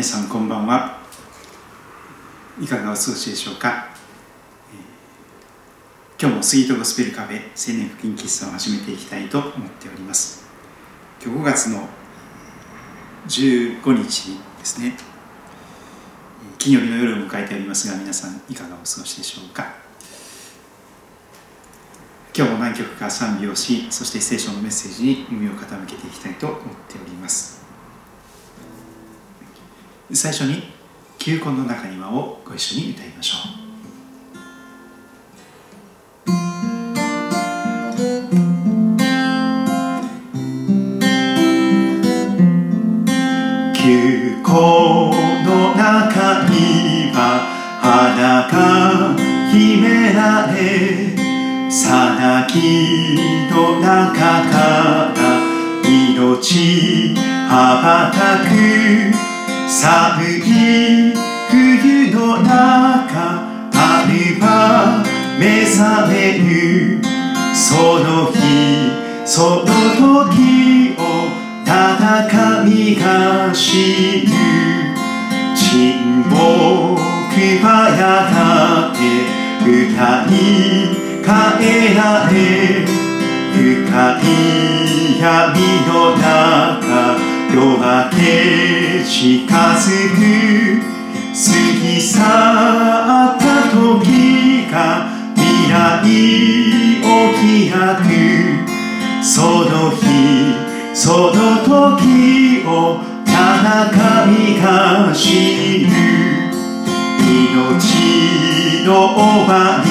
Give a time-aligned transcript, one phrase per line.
[0.00, 0.98] 皆さんこんばんは。
[2.58, 3.88] いかがお過ごしでしょうか、
[4.72, 10.48] えー今日もスイートゴスペルカフェ青年福音喫茶を始めていきたいと思っております。
[11.22, 11.86] 今日5月の
[13.28, 14.96] 15日ですね。
[16.56, 19.66] 金曜日の夜を迎えておりますが皆さんいかがお過ごしでしょうか？
[22.34, 27.59] 今日も何曲か賛美をしそして聖書のメッセージに耳を傾けていきたいと思っております。
[30.12, 30.62] 最初に
[31.18, 33.59] 「球根の中庭」をご一緒に歌いましょう。
[66.08, 67.00] める
[67.54, 68.38] その日
[69.26, 71.00] その時を
[71.64, 74.28] 戦いが知る
[75.54, 76.36] 沈黙
[77.62, 79.00] はやがて
[79.62, 80.34] 歌に
[81.22, 81.28] 変
[81.62, 82.34] えられ
[83.52, 83.58] 深
[84.20, 85.28] い闇
[85.86, 87.18] の中
[87.52, 90.90] 夜明け近づく
[91.32, 91.44] 過
[91.82, 94.99] ぎ去った時が
[97.02, 98.08] を開く
[99.24, 100.04] その日
[100.94, 103.34] その時を戦
[104.30, 104.66] いが
[105.14, 105.90] 知る
[107.22, 109.52] 命の終わ
[109.84, 109.88] り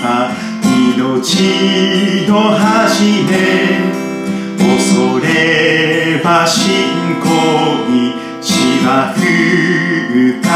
[0.00, 0.06] は
[0.62, 3.32] 命の始め
[4.58, 5.26] 恐れ
[6.22, 6.62] は信
[7.20, 7.26] 仰
[7.90, 7.92] に
[8.40, 10.47] 芝生か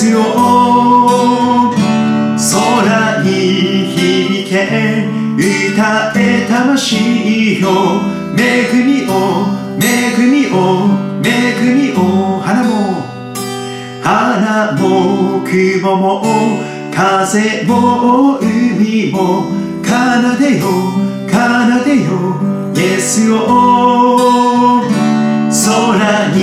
[0.00, 1.70] スを
[2.38, 3.28] 空に
[3.92, 5.04] 響け
[5.36, 7.68] 歌え魂よ
[8.34, 9.12] 恵みを
[9.78, 10.88] 恵みを
[11.22, 11.28] 恵
[11.74, 12.70] みを花も。
[14.02, 16.22] 花も雲も
[16.90, 19.60] 風も海も。
[19.84, 20.64] 奏でよ
[21.28, 21.34] 奏
[21.84, 22.10] でよ
[22.74, 24.80] イエスを
[25.50, 26.38] 空に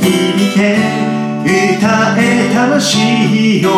[0.00, 1.03] 響け
[1.44, 3.70] 歌え魂よ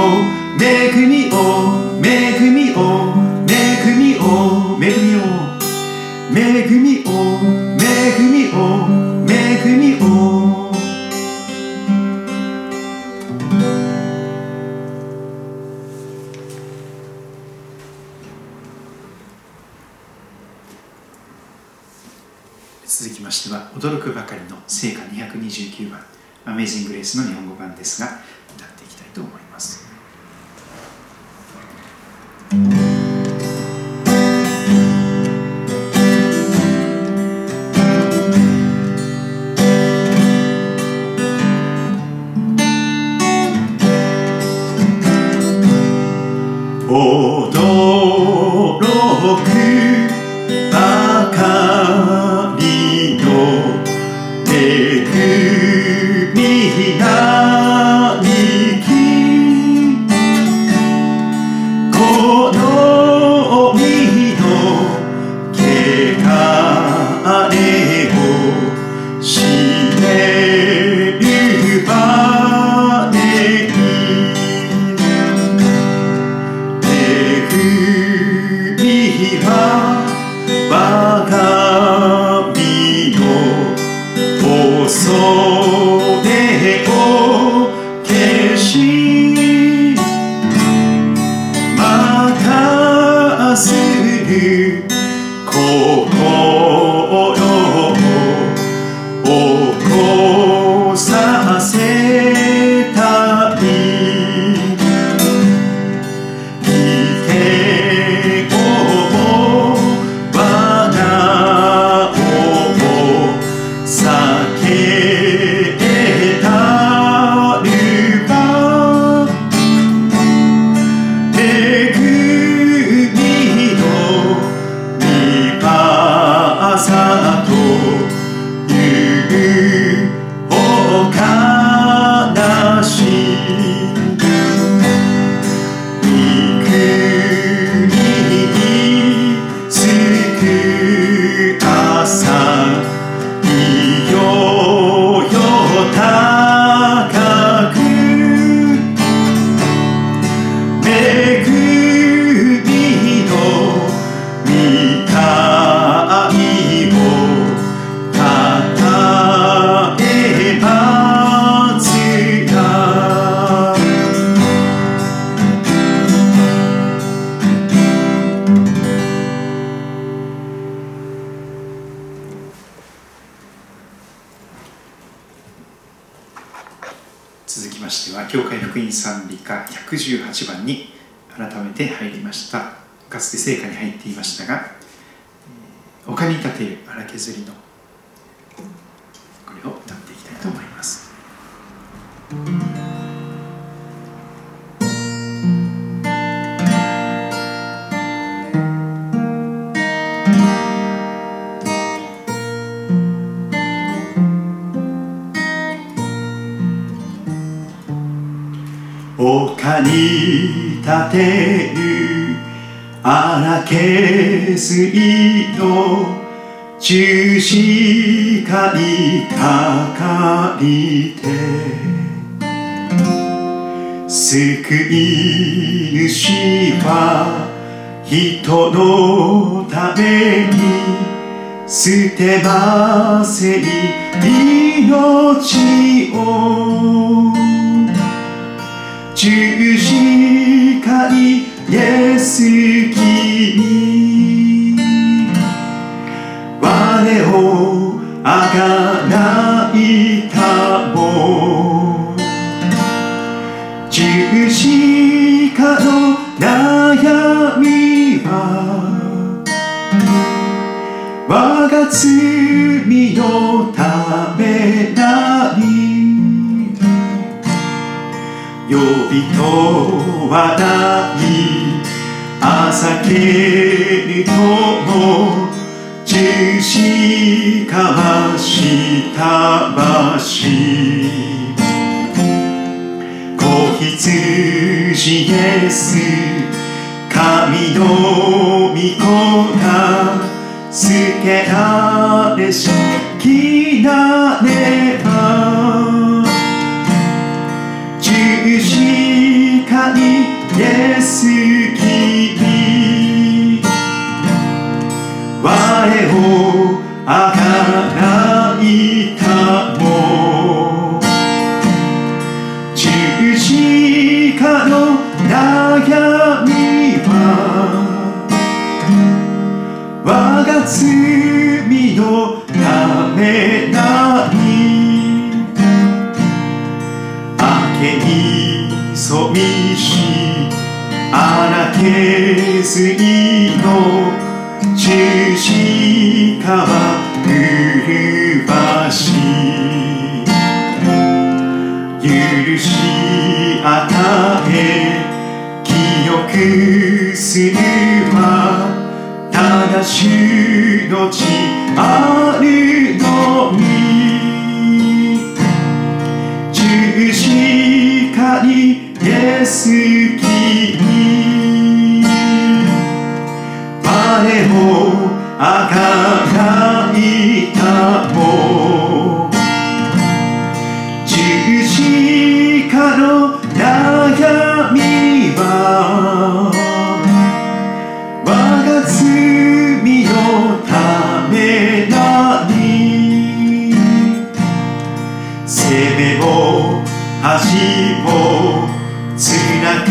[0.60, 3.12] 恵みを恵みを
[3.48, 5.20] 恵みを恵みを
[6.32, 7.10] 恵みを
[7.80, 8.48] 恵み
[9.02, 9.05] を
[26.46, 28.20] アメイジング・レースの日本語版ですが
[28.56, 29.84] 歌っていきたいと思います。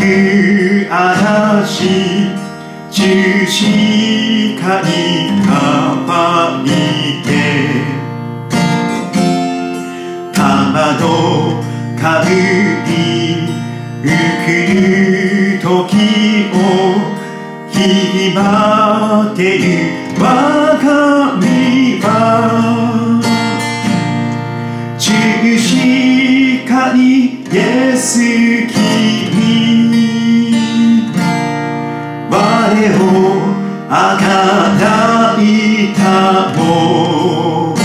[0.06, 1.66] く嵐
[2.92, 5.50] 十字架にか
[6.08, 6.68] ばい
[7.24, 7.28] て
[10.32, 11.04] 玉の
[12.00, 12.30] かぶ
[12.86, 12.92] り
[14.04, 14.06] う
[14.46, 15.74] くる時
[16.54, 16.56] を
[17.72, 18.75] 日々
[35.98, 37.76] たも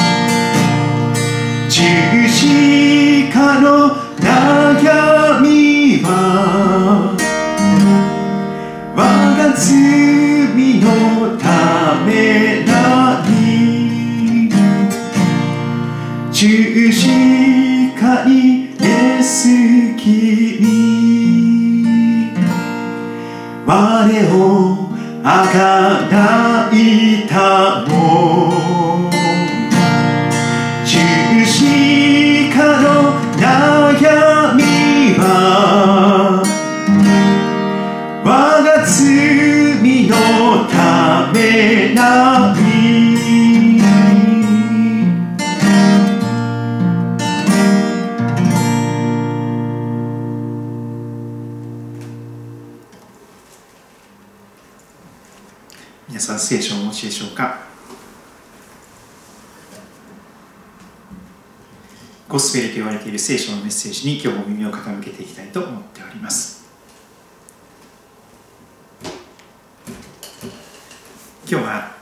[1.69, 7.17] 十字架の悩みは
[8.95, 8.99] 我
[9.37, 9.71] が罪
[10.81, 11.47] のた
[12.05, 13.31] めなり
[16.33, 18.31] 十字架に
[18.64, 19.49] イエス
[19.97, 20.81] 君
[23.67, 23.71] 我
[24.33, 24.90] を
[25.23, 27.89] あがないた
[62.30, 66.64] ゴスペルと言われている聖書のメッセージに今日も耳を傾けていきたいと思っております。
[71.50, 71.96] 今日は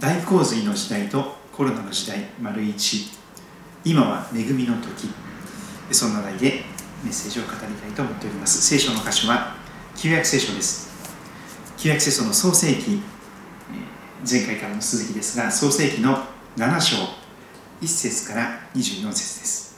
[0.00, 3.12] 大洪水の時代とコロナの時代丸一。
[3.84, 5.10] 今は恵みの時。
[5.92, 6.64] そんな題で
[7.04, 8.60] メッセージを語りたいと思っております。
[8.62, 9.54] 聖書の箇所は
[9.96, 10.90] 旧約聖書です。
[11.76, 13.00] 旧約聖書の創世記
[14.28, 16.18] 前回からの続きですが創世記の
[16.56, 17.21] 7章。
[17.82, 19.72] 1節から24節です。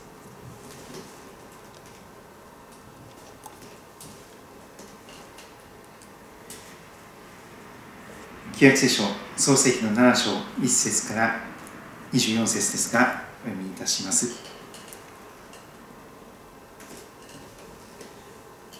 [8.58, 9.02] 旧約聖書
[9.38, 10.30] 創世記の7章
[10.60, 11.40] 1節から
[12.12, 14.34] 24節ですがお読みいたします。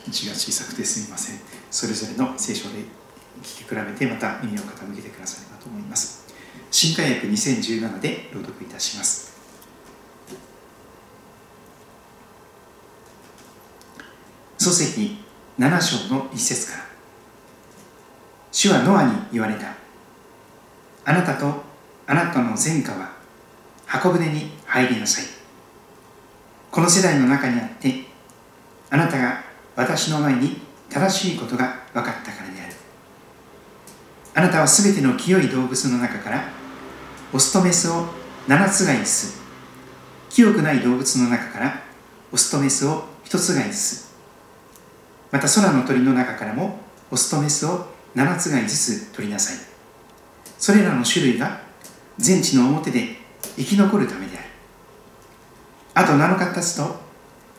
[0.07, 1.40] 字が小さくてすみません。
[1.71, 2.81] それぞれの聖書で
[3.43, 6.24] 聞き比べてまた耳を傾けてくださればと思います。
[6.76, 9.33] 新海訳2017で朗読いたします。
[14.59, 15.19] 創世記
[15.57, 16.85] 7章の1節から。
[18.50, 19.69] 主はノアに言われた。
[21.04, 21.62] あなたと
[22.09, 23.12] あなたの前科は
[23.87, 25.26] 箱舟に入りなさい。
[26.73, 28.02] この世代の中にあって
[28.90, 29.45] あなたが
[29.76, 32.75] 私の前に正しいことが分かったからである。
[34.35, 36.63] あなたはすべての清い動物の中から
[37.35, 38.07] オスとメスを
[38.47, 39.43] 7つがいずつ
[40.31, 41.83] 清くない動物の中から
[42.31, 44.14] オスとメスを1つがいずつ
[45.33, 46.79] また空の鳥の中からも
[47.11, 49.57] オスとメスを7つがいずつ取りなさい。
[50.59, 51.61] それらの種類が
[52.19, 53.17] 全地の表で
[53.57, 54.49] 生き残るためである。
[55.95, 57.00] あと7日経つと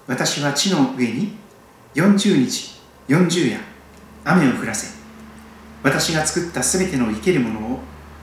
[0.07, 1.35] 私は地の上に
[1.95, 2.79] 40日
[3.09, 3.59] 40夜
[4.23, 4.95] 雨を降らせ
[5.83, 7.79] 私が作ったすべての生けるものを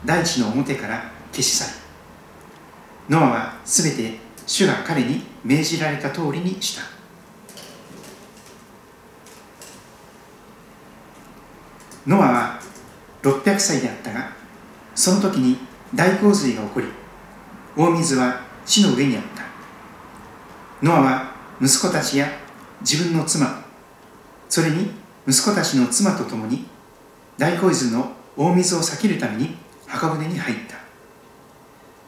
[0.07, 1.71] 大地の表から消し去る。
[3.09, 6.83] ノアはすべて主が彼に命じられた通りにした。
[12.07, 12.61] ノアは
[13.23, 14.33] 600歳であったが
[14.95, 15.57] その時に
[15.95, 16.87] 大洪水が起こり
[17.77, 19.43] 大水は地の上にあった。
[20.83, 22.29] ノアは息子たちや
[22.81, 23.63] 自分の妻
[24.49, 24.91] それに
[25.27, 26.67] 息子たちの妻と共に
[27.39, 30.82] 大洪水の大水を避けるために墓舟に入った。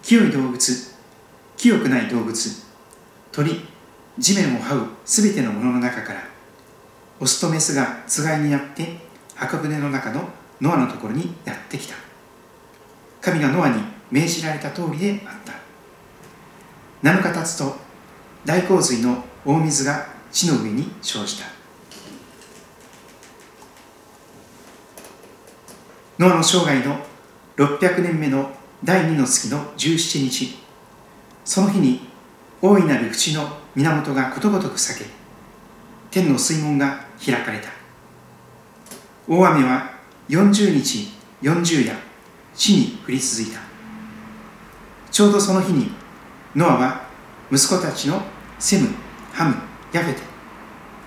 [0.04, 0.94] 清い動物
[1.56, 2.64] 清くない動物
[3.32, 3.60] 鳥
[4.18, 6.22] 地面を這うすべてのものの中から
[7.18, 8.98] オスとメスがつがいになって
[9.34, 10.28] 墓舟の中の
[10.60, 11.94] ノアのところにやってきた。
[13.20, 15.54] 神がノアに命じられた通りであった。
[17.02, 17.74] 7日経つと
[18.44, 21.46] 大洪水の大水が地の上に生じた。
[26.18, 26.98] ノアの生涯の
[27.56, 28.50] 600年目の
[28.84, 30.58] 第2の月の17日。
[31.42, 32.00] その日に
[32.60, 35.06] 大いなる淵の源がことごとく裂け
[36.10, 37.70] 天の水門が開かれた。
[39.26, 39.90] 大雨は
[40.28, 41.94] 40日40夜
[42.54, 43.60] 地に降り続いた。
[45.10, 45.90] ちょうどその日に
[46.54, 47.08] ノアは
[47.50, 48.20] 息子たちの
[48.58, 48.88] セム
[49.32, 49.56] ハム
[49.94, 50.20] ヤフェテ。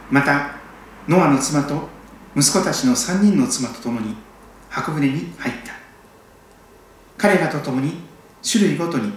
[0.10, 0.56] また
[1.08, 1.88] ノアの妻と
[2.36, 4.16] 息子たちの3人の妻と共に
[4.68, 5.77] 箱舟に入った。
[7.18, 7.94] 彼らと共に
[8.50, 9.12] 種類ごとに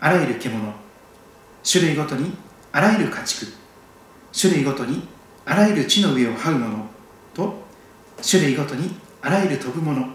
[0.00, 0.72] あらゆる獣
[1.68, 2.32] 種類ごとに
[2.72, 3.46] あらゆる家畜
[4.32, 5.06] 種類ごとに
[5.44, 6.86] あらゆる地の上を這うもの
[7.34, 7.54] と
[8.22, 10.06] 種類ごとにあらゆる飛ぶもの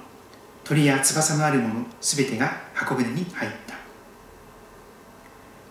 [0.63, 3.75] 鳥や翼のあるものすべてが箱舟に入った。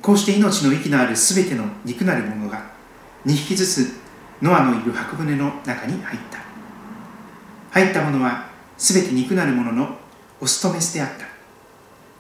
[0.01, 2.71] こうして命の息のあるすべての肉なるものが
[3.27, 4.01] 2匹ずつ
[4.41, 6.39] ノアのいる箱舟の中に入った。
[7.73, 9.97] 入ったものはすべて肉なるものの
[10.41, 11.26] オスとメスであった。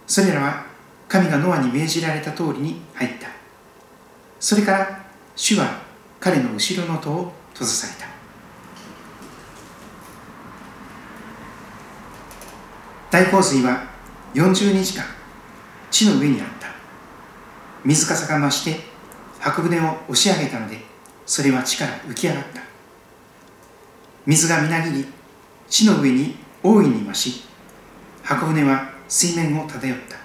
[0.06, 0.66] それらは
[1.08, 3.28] 神がノアに命じられた通りに入った。
[4.38, 5.80] それから主は
[6.20, 8.06] 彼の後ろの戸を閉ざされた。
[13.10, 13.88] 大洪水は
[14.34, 15.04] 40日間
[15.90, 16.68] 地の上にあった。
[17.84, 18.80] 水かさが増して
[19.38, 20.80] 箱舟を押し上げたので
[21.24, 22.60] それは地から浮き上がった。
[24.26, 25.06] 水がみなぎり
[25.68, 27.44] 地の上に大いに増し
[28.22, 30.16] 箱舟は水面を漂った。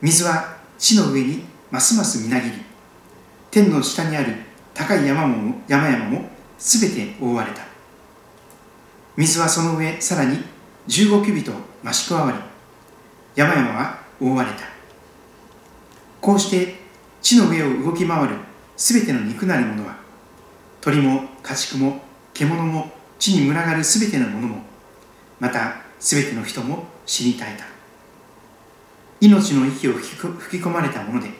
[0.00, 2.56] 水は地の上にますますみなぎり
[3.50, 4.34] 天の下にある
[4.74, 7.62] 高い山も山々もすべて覆われた。
[9.16, 10.38] 水はその上さらに
[10.86, 11.52] 15キュビト
[11.84, 12.38] 増し加わり
[13.34, 14.58] 山々は覆われた。
[16.20, 16.76] こうして
[17.20, 18.34] 地の上を動き回る
[18.76, 19.96] すべての肉なるものは
[20.80, 22.00] 鳥も家畜も
[22.32, 24.62] 獣も地に群がるすべてのものも
[25.40, 27.64] またすべての人も死に絶えた
[29.20, 31.30] 命の息を吹き込まれたもので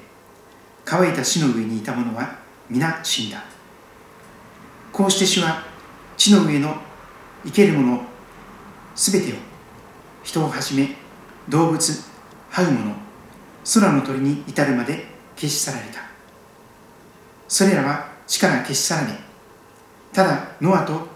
[0.85, 2.39] 乾いた地の上にいた者は
[2.71, 3.45] 皆死んだ。
[4.91, 5.63] こうして主は
[6.17, 6.75] 地の上の
[7.45, 8.03] 生けるもの
[8.95, 9.37] すべてを
[10.25, 10.97] 人をはじめ
[11.51, 12.05] 動物
[12.51, 12.95] 這うもの
[13.75, 16.01] 空の鳥に至るまで消し去られた。
[17.47, 19.09] それらは地から消し去られ
[20.15, 21.07] ただノアと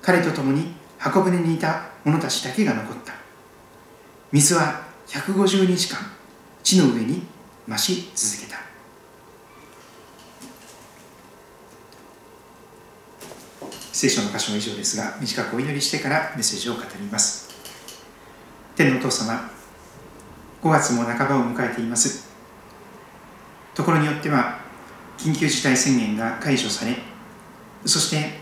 [0.00, 3.17] 彼と共に箱舟にいた者たちだけが残った。
[4.30, 6.00] 水は150日間
[6.62, 7.22] 地の上に
[7.66, 8.58] 増し続けた。
[13.92, 17.48] 聖書の箇所は以上ですが短くお祈りしてからメッセージを語ります。
[18.76, 19.50] 天のお父様
[20.62, 22.28] 5月も半ばを迎えています。
[23.74, 24.58] ところによっては
[25.16, 26.96] 緊急事態宣言が解除され
[27.86, 28.40] そして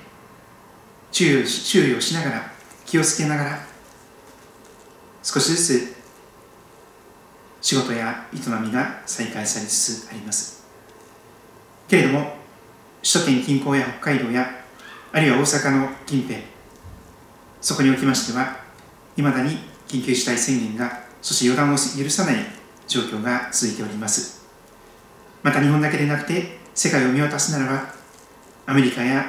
[1.13, 2.53] 注意注意をしながら
[2.85, 3.66] 気をつけながら
[5.27, 5.97] 少しずつ
[7.61, 10.65] 仕事や営みが再開されつつあります。
[11.89, 12.37] けれども
[13.03, 14.49] 首都圏近郊や北海道や
[15.11, 16.43] あるいは大阪の近辺
[17.61, 18.57] そこにおきましては
[19.17, 19.59] いまだに
[19.89, 22.37] 緊急事態宣言がそして予断を許さない
[22.87, 24.47] 状況が続いております。
[25.43, 27.89] また日本だけでなくて世界を見渡すならば
[28.67, 29.25] アメリカや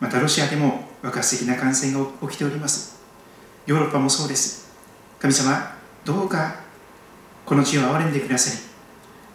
[0.00, 2.98] またロシアでも爆発的な感染が起きております。
[3.66, 4.63] ヨーロッパもそうです。
[5.24, 6.54] 神様どうか
[7.46, 8.60] この地を憐れんでください。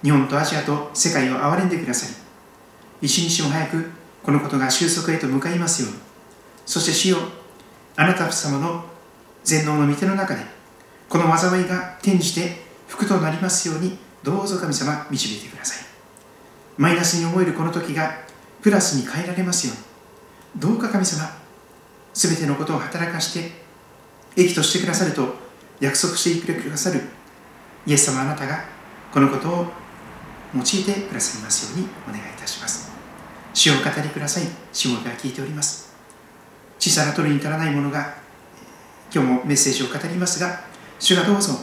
[0.03, 2.09] 日本とアジアと世界を憐れんでください。
[3.01, 3.89] 一日も早く
[4.21, 5.97] このことが収束へと向かいますように。
[6.63, 7.17] そして主よ
[7.95, 8.83] あなた様の
[9.43, 10.41] 全能の御手の中で
[11.09, 15.87] この災いが転じて福となりますようにどうぞ神様導いてください。
[16.77, 18.11] マイナスに思えるこの時が
[18.61, 19.75] プラスに変えられますよう
[20.55, 20.61] に。
[20.61, 21.27] どうか神様
[22.13, 23.51] すべてのことを働かして
[24.35, 25.48] 益としてくださると
[25.79, 27.01] 約束してくださる
[27.85, 28.65] イエス様あなたが
[29.13, 29.65] このことを
[30.53, 32.91] 用いてくださいますようにお願いいたします。
[33.53, 34.43] 主を語りください。
[34.71, 35.93] 主もが聞いております。
[36.79, 38.15] 小さな取りに足らないものが
[39.13, 40.61] 今日もメッセージを語りますが
[40.99, 41.53] 主がどうぞ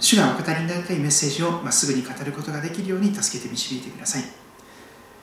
[0.00, 4.22] 主がお語りになりたいメッセージをまっすぐに語ることができるように助けて導いてください。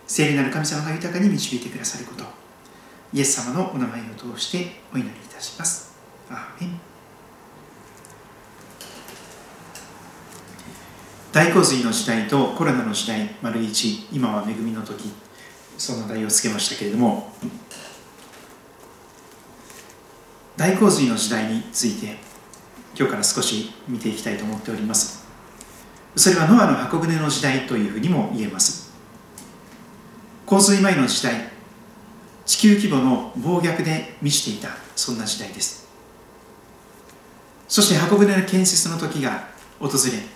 [0.05, 2.23] 聖霊なる神様が豊かに導いてくださること。
[3.13, 5.95] イエス様のお名前を通してお祈りいたします。
[6.29, 6.74] アーメン。
[11.36, 15.12] 大洪水の時代とコロナの時代丸一今は恵みの時
[15.78, 17.30] そんな題をつけましたけれども
[20.56, 22.15] 大洪水の時代について
[22.98, 25.28] 今日から少し見ていきたいと思っております。
[26.15, 28.93] それはノアの箱舟の時代というふうにも言えます。
[30.45, 31.50] 洪水前の時代
[32.45, 35.86] 地球規模の暴虐で満ちていたそんな時代です。
[37.67, 39.50] そして箱舟の建設の時が
[39.82, 40.36] 訪れ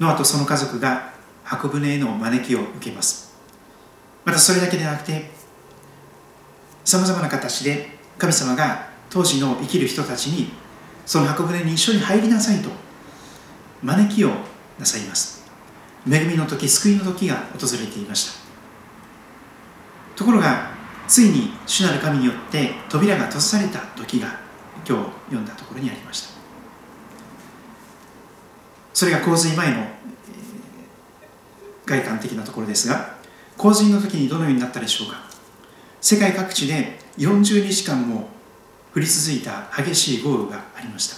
[0.00, 1.12] ノアとその家族が
[1.44, 3.34] 箱舟への招きを受けます。
[4.24, 5.30] またそれだけでなくて
[6.84, 10.50] さまざまな形で神様が当時の生きる人たちに
[11.04, 12.70] その箱舟に一緒に入りなさいと
[13.82, 14.30] 招きを
[14.78, 15.42] なさいます。
[16.10, 18.42] 恵みの時救いの時が訪れていました。
[20.16, 20.70] ところが
[21.08, 24.40] ついに主なる神によって扉が閉ざされた時が
[24.88, 26.31] 今日読んだところにありました。
[28.92, 29.86] それが洪水前の
[31.86, 33.16] 外観的なところですが
[33.56, 35.18] 洪水の時にどのようになったでしょうか？
[36.00, 38.28] 世界各地で40日間も
[38.94, 41.16] 降り続いた激しい豪雨がありました。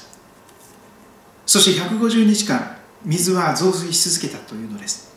[1.46, 5.14] そして150日間水は増水し続けたというのです。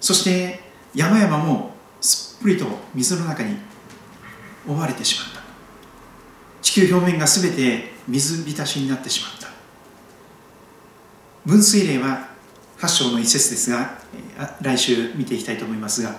[0.00, 0.60] そして
[0.94, 3.56] 山々もすっぷりと水の中に
[4.66, 5.48] 覆われてしまった。
[6.62, 9.47] 地球表面が全て水浸しになってしまった。
[11.48, 12.28] 分水嶺は
[12.78, 13.98] 8章の一節ですが
[14.60, 16.14] 来週見ていきたいと思いますが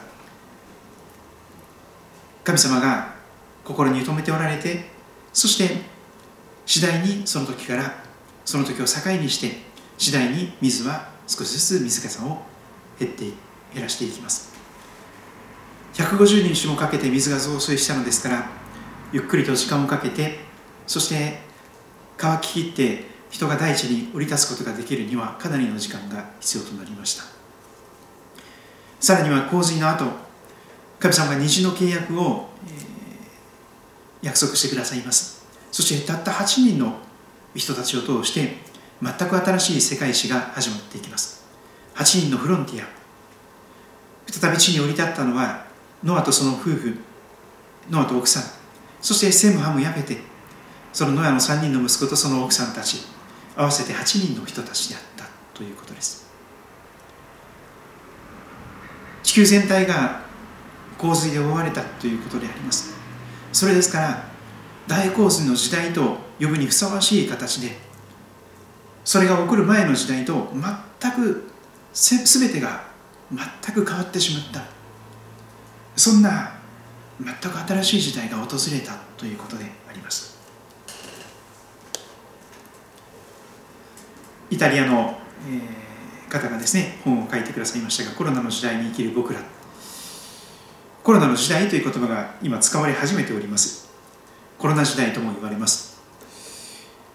[2.44, 3.14] 神様が
[3.64, 4.86] 心に留めておられて
[5.32, 5.82] そして
[6.66, 8.04] 次第にその時から
[8.44, 9.58] その時を境にして
[10.00, 12.42] 次第に水は少しずつ水かさを
[12.98, 13.26] 減って
[13.72, 14.52] 減らしていきます。
[15.94, 18.50] 150日もかけて水が増水したのですから
[19.12, 20.40] ゆっくりと時間をかけて
[20.88, 21.42] そして
[22.18, 27.24] 乾ききって人が大地に降り立つことができるにはかなりの時間が必要となりました。
[29.00, 30.06] さらには洪水の後
[31.00, 35.46] 神様が虹の契約を、えー、約束してくださいます。
[35.72, 36.98] そしてたった8人の
[37.56, 38.58] 人たちを通して
[39.02, 41.46] 全く新しい世界史が始まっていきます。
[41.96, 42.88] 8人のフロンティア。
[44.30, 45.66] 再び地に降り立ったのは
[46.04, 46.98] ノアとその夫婦
[47.90, 48.44] ノアと奥さん。
[49.02, 50.18] そしてセムハムやめて
[50.92, 53.19] そのノアの3人の息子とその奥さんたち。
[53.60, 56.26] 合わせて8人の人たちであったということです。
[59.22, 60.22] 地球全体が
[60.98, 62.94] 洪水で覆われたということであります。
[63.52, 64.24] それですから
[64.88, 67.78] 大洪水の時代と呼ぶにふさわしい形で
[69.04, 70.54] それが起こる前の時代と
[71.02, 71.52] 全く
[71.92, 72.86] 全てが
[73.30, 74.64] 全く変わってしまった。
[75.98, 76.54] そんな
[77.20, 80.29] 全く新しい時代が訪れたということであります。
[84.50, 89.40] イタリアの、えー、方がですね本を書いてくださいましたがコロナの時代に生きる僕ら。
[91.04, 93.90] コロナの時代という言葉が今使われ始めております。
[94.58, 96.00] コロナ時代とも言われます。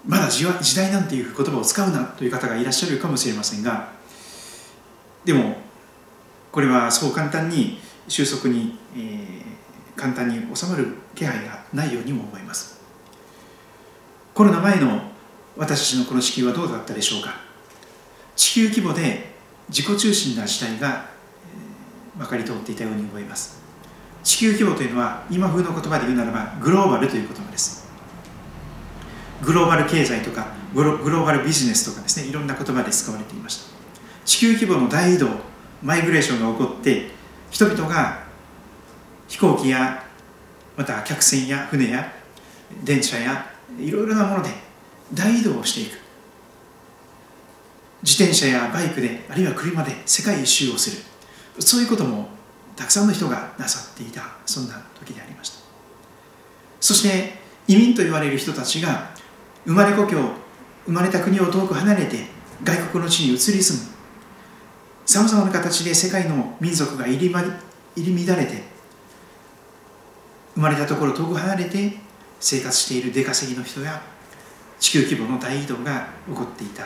[0.06, 0.44] まだ時
[0.76, 3.88] 代なんていう言葉を使うなという方がいらっしゃるかもしれませんが
[5.24, 5.56] でも
[6.52, 9.42] これはそう簡単に収束に、えー、
[9.96, 12.80] 簡単に収まる気配がないようにも思います。
[14.34, 15.00] コロナ前の
[15.56, 17.34] 私たちのこの地球はどうだったでしょうか？
[18.34, 19.34] 地球規模で
[19.68, 21.06] 自己中心な時代が
[22.18, 23.62] まかり通っていたように思います。
[24.22, 27.86] 地球規模というのは今風の言葉で言うならばグローバルという言葉です。
[29.44, 33.74] グローバル経済とかグローバルビジネスとかですねいろんな言葉で使われていました。
[34.24, 35.28] 地球規模の大移動
[35.82, 37.10] マイグレーションが起こって
[37.50, 38.24] 人々が
[39.28, 40.02] 飛行機や
[40.76, 42.12] また客船や船や
[42.82, 43.46] 電車や
[43.78, 44.63] いろいろなもので
[45.14, 45.98] 大移動をしていく。
[48.02, 51.02] 自転車やバイクであるいは車で世界一周をする。
[51.60, 52.28] そういうことも
[52.76, 55.58] たくさんの人がなさっていたそんな時でありました。
[56.80, 59.10] そして移民と言われる人たちが
[59.64, 60.18] 生まれ故郷
[60.84, 62.26] 生まれた国を遠く離れて
[62.62, 63.94] 外国の地に移り住む。
[65.06, 67.42] さまざまな形で世界の民族が入り,、ま、
[67.94, 68.62] 入り乱れて
[70.54, 71.98] 生まれたところ遠く離れて
[72.40, 74.02] 生活している出稼ぎの人や
[74.84, 76.82] 地球規模の大移動が起こっていた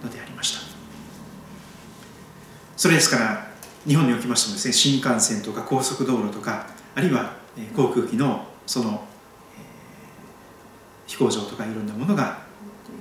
[0.00, 0.60] のでありました。
[2.76, 3.48] それですから
[3.84, 7.34] 日本におきましてもですね新幹線とか高速道路とかあるいは
[7.74, 9.04] 航空機のその、
[11.08, 12.38] 飛行場とかいろんなものが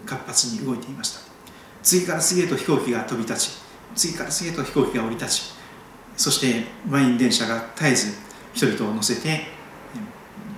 [0.08, 1.20] 活発に動いていました。
[1.84, 3.52] 次から次へと飛行機が飛び立ち
[3.94, 5.54] 次から次へと飛行機が降り立ち
[6.18, 8.18] そして満員電車が絶えず
[8.56, 9.42] 人々を乗せて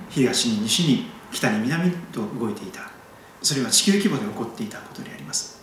[0.10, 2.92] 東に西に北に南と動いていた。
[3.43, 5.62] それは地球規模で起こっていたことであります。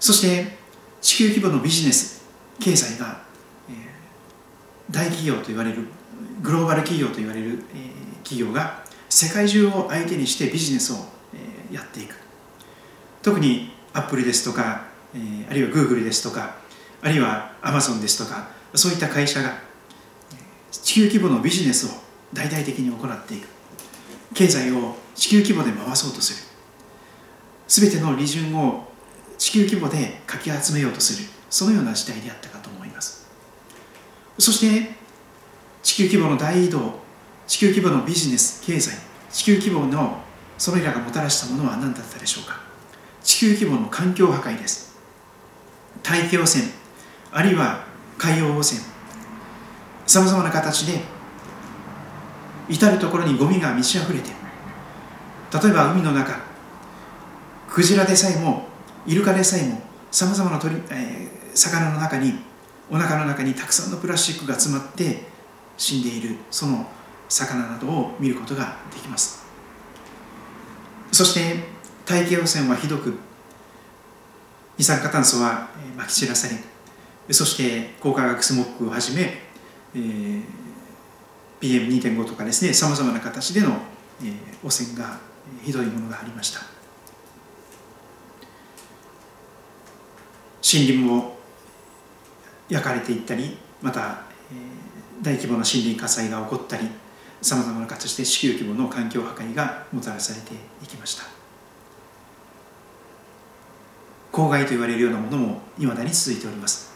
[0.00, 0.56] そして
[1.02, 2.24] 地球規模のビジネス
[2.58, 3.22] 経済が、
[3.68, 5.86] えー、大企業と言われる
[6.42, 10.96] グローバル企業と言われる、えー、企業が世界中を相手にしてビジネスを、
[11.34, 12.16] えー、やっていく。
[13.22, 16.56] 特にアップルですとか、えー、あるいはグーグルですとか
[17.02, 19.58] あるいはアマゾンですとかそういった会社が
[20.70, 21.90] 地球規模のビジネスを
[22.32, 23.55] 大々的に行っていく。
[24.34, 26.48] 経済を地球規模で回そうとする。
[27.68, 28.84] 全ての利潤を
[29.38, 31.28] 地球規模でかき集めようとする。
[31.50, 33.26] そのような時代であったかと思います。
[34.38, 34.94] そして
[35.82, 37.00] 地球規模の大移動
[37.46, 38.98] 地球規模のビジネス経済
[39.30, 40.18] 地球規模の
[40.58, 42.60] それらがもたらしたものは何だったでしょうか。
[43.22, 44.96] 地球規模の環境破壊です。
[46.02, 46.64] 大気汚染
[47.32, 47.84] あるいは
[48.18, 48.80] 海洋汚染。
[50.06, 51.00] さまざまな形で
[52.68, 54.30] 至る所にゴミが満ち溢れて
[55.62, 56.40] 例えば海の中
[57.68, 58.64] クジラでさえも
[59.06, 62.34] イルカでさえもさまざまな鳥、えー、魚の中に
[62.90, 65.24] お腹の中にたくさんのプラスチックが詰まって
[65.76, 66.86] 死んでいるその
[67.28, 69.44] 魚などを見ることができます。
[71.12, 71.64] そして
[72.04, 73.14] 大気汚染はひどく
[74.78, 79.22] 二酸化炭素はまき散らされそして高化学スモッグをはじめ、
[79.94, 80.42] えー、
[81.60, 83.68] PM2.5 とかですねさまざまな形での、
[84.22, 84.32] えー、
[84.66, 85.18] 汚染が
[85.64, 86.60] ひどいものがありました。
[90.62, 91.36] 森林も
[92.68, 96.88] 焼かれていったりまた、えー、大規模な森林火災が起こったり
[97.40, 101.36] さまざまな形で地球規模の環境破壊がもたらされていきました。
[104.32, 106.92] 公害と言われるようなものもいまだに続いております。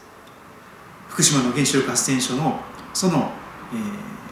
[1.07, 2.59] 福島の原子力発電所の
[2.93, 3.31] その、
[3.73, 4.30] えー、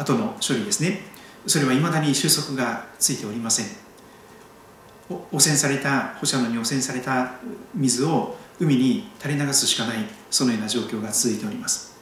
[0.00, 1.02] 後の処理ですね。
[1.46, 3.66] それはいまだに収束がついておりません。
[5.08, 7.34] 汚染された放射能に汚染された
[7.74, 9.98] 水を海に垂れ流すしかない
[10.30, 11.98] そのような状況が続いております。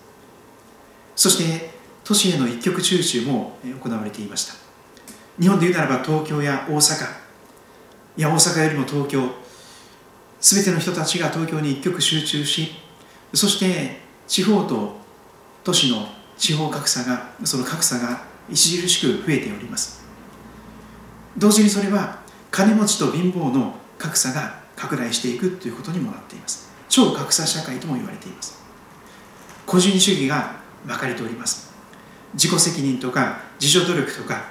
[1.16, 1.70] そして
[2.04, 4.54] 都市への一極集中も行われていました。
[5.40, 7.06] 日本でいうならば東京や大阪。
[8.16, 9.48] いや大阪よりも東京。
[10.40, 12.70] 全ての人たちが東京に一極集中し
[13.34, 14.96] そして地方と
[15.64, 16.06] 都市の
[16.38, 20.04] 地方格差がその格差が著しく増えております。
[21.36, 22.20] 同時にそれは
[22.50, 26.70] 金持ちと貧乏の格差が拡大していくということにもなっています。
[26.88, 28.62] 超格差社会とも言われています。
[29.66, 31.68] 個人主義がまかれております。
[32.34, 34.44] 自己責任とか自助努力とか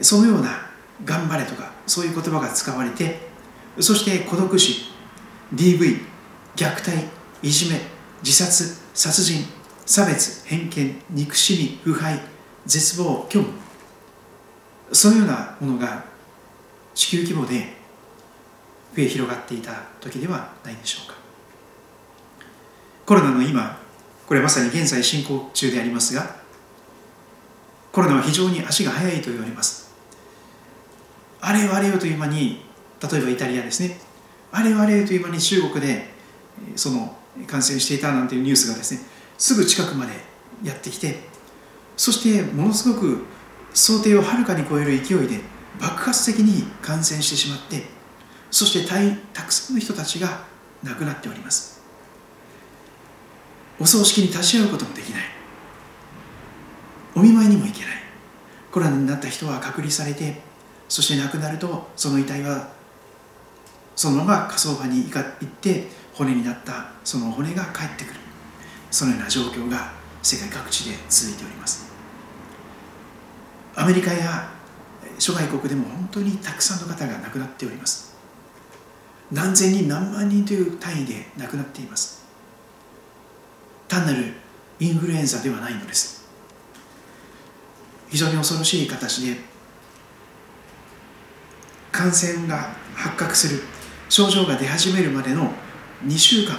[0.00, 0.68] そのような
[1.04, 3.28] 頑張れとかそういう言葉が使われて
[3.80, 4.90] そして孤独死
[5.54, 6.00] DV
[6.56, 7.08] 虐待
[7.42, 7.80] いじめ
[8.22, 9.44] 自殺殺人
[9.88, 12.20] 差別偏見憎しみ腐敗
[12.66, 13.48] 絶望虚無。
[14.92, 16.04] そのようなものが
[16.94, 17.72] 地球規模で
[18.94, 21.14] 増え広がっていた時ではないでしょうか。
[23.06, 23.80] コロナの今
[24.26, 26.36] これまさに現在進行中でありますが
[27.90, 29.90] コロナは非常に足が速いと言われます。
[31.40, 32.60] あれよあれよという間に
[33.10, 33.98] 例えばイタリアですね。
[34.52, 36.10] あれよあれよという間に中国で
[36.76, 40.12] その感染していたなんていうニュースがですねすぐ近くまで
[40.62, 41.20] やってきて
[41.96, 43.24] そしてものすごく
[43.72, 45.40] 想定をはるかに超える勢いで
[45.80, 47.84] 爆発的に感染してしまって
[48.50, 48.88] そして
[49.32, 50.44] たくさんの人たちが
[50.82, 51.82] 亡くなっております。
[53.80, 55.22] お葬式に立ち会うこともできない。
[57.14, 57.98] お見舞いにも行けない。
[58.70, 60.40] コロナになった人は隔離されて
[60.88, 62.70] そして亡くなるとその遺体は
[63.96, 68.20] そのまま火葬場に行って骨になったその骨が帰ってくる。
[68.90, 71.92] そのような状況が世界各地で続いております。
[73.74, 74.50] アメリカや
[75.18, 78.16] 諸外国でも本当にたくさんの方が亡くなっております。
[79.30, 82.24] 何千人何万人という単位で亡くなっています。
[83.86, 84.34] 単なる
[84.80, 86.26] インフルエンザではないのです。
[88.10, 89.36] 非常に恐ろしい形で
[91.92, 93.62] 感染が発覚する
[94.08, 95.52] 症状が出始めるまでの
[96.06, 96.56] 2週間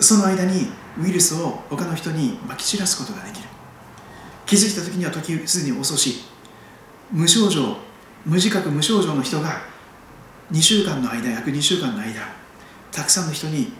[0.00, 0.68] その間に
[1.00, 3.48] ウイルスを他の人にまき散らすことができる。
[4.46, 6.24] 気づいた時には時すでに遅し
[7.10, 7.78] 無症状
[8.26, 9.62] 無自覚無症状の人が
[10.52, 12.20] 2週間の間約2週間の間
[12.92, 13.72] たくさんの人に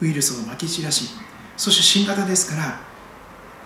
[0.00, 1.14] ウイルスをまき散らし
[1.56, 2.92] そして新型ですから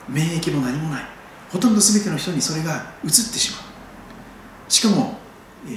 [0.09, 1.05] 免疫も何もない。
[1.51, 4.71] ほとんど全ての人にそれがうつってしまう。
[4.71, 5.19] しかも、
[5.67, 5.71] え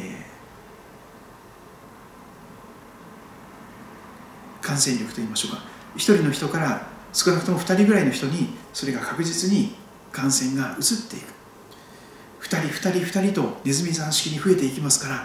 [4.62, 5.69] ー、感染力といいましょうか。
[5.96, 9.76] 1人の人から少なくとも2人ぐらいの人にそれが確実に
[10.12, 11.40] 感染が移っていく。
[12.42, 15.16] 2人2人2人とネズミ算式に増えていきますから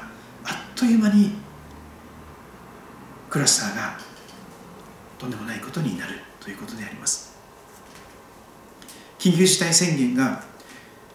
[0.45, 1.33] あっという間に
[3.31, 3.99] クラスターが
[5.19, 7.35] とんでもないことになるということであります。
[9.19, 10.45] 緊急事態宣言が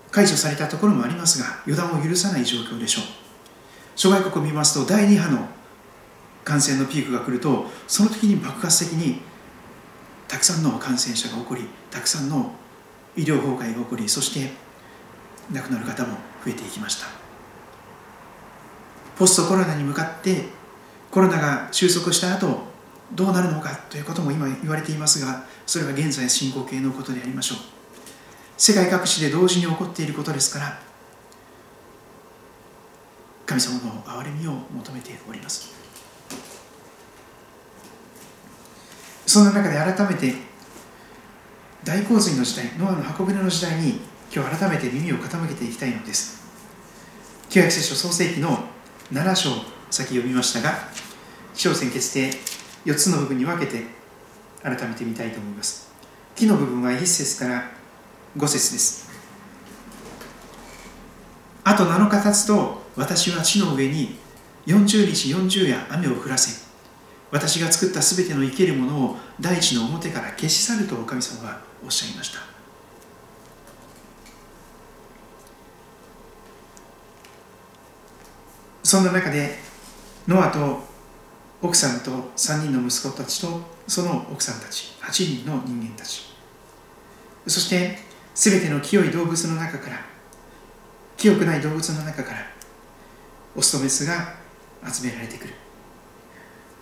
[0.09, 3.03] 解除されたところもありますが予断を許さない状況でしょう。
[3.95, 5.47] 諸外国を見ますと第2波の
[6.43, 9.21] 感染のピークが来るとその時に爆発的に
[10.29, 12.51] たくさんの感染者が起こりたくさんの
[13.17, 14.51] 医療崩壊が起こりそして
[15.51, 16.13] 亡くなる方も
[16.45, 17.07] 増えていきました。
[19.17, 20.45] ポストコロナに向かって
[21.11, 22.59] コロナが収束した後
[23.11, 27.57] どうなるのかということも今言われていますがそれは現在進行形のことでありましょう。
[28.55, 30.79] 世界各地で同時に起こっていることですから
[33.47, 35.78] 神様の憐れみを求めております。
[39.29, 40.33] そんな中で改めて
[41.83, 43.99] 大洪水の時代ノアの箱舟の時代に
[44.33, 46.41] 今日改めて耳を傾けていきたいのです。
[47.47, 48.57] 旧約聖書創世記の
[49.13, 49.51] 7章
[49.91, 50.79] 先読みましたが
[51.53, 52.31] 気象線決で
[52.85, 53.83] 4つの部分に分けて
[54.63, 55.91] 改めてみたいと思います。
[56.35, 57.69] 木の部分は1節から
[58.35, 59.11] 5節です。
[61.65, 64.17] あと7日経つと私は地の上に
[64.65, 66.68] 40日40夜雨を降らせ
[67.31, 72.39] 私が作ったすべての生けるものを大地の表から消し去るとお神様はおっしゃいました。
[78.83, 79.59] そんな中で
[80.27, 80.81] ノアと
[81.61, 86.33] 奥さんと3人の息子たちとその奥さんたち8人の人間たち。
[87.45, 87.99] そして
[88.33, 89.97] 全ての清い動物の中から
[91.17, 92.37] 清くない動物の中から
[93.55, 94.35] オスとメスが
[94.91, 95.53] 集められてくる。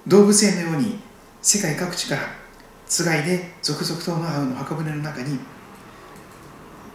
[0.07, 0.99] 動物園のように
[1.41, 2.21] 世界各地から
[2.87, 5.37] つがいで続々とノアの箱舟の中に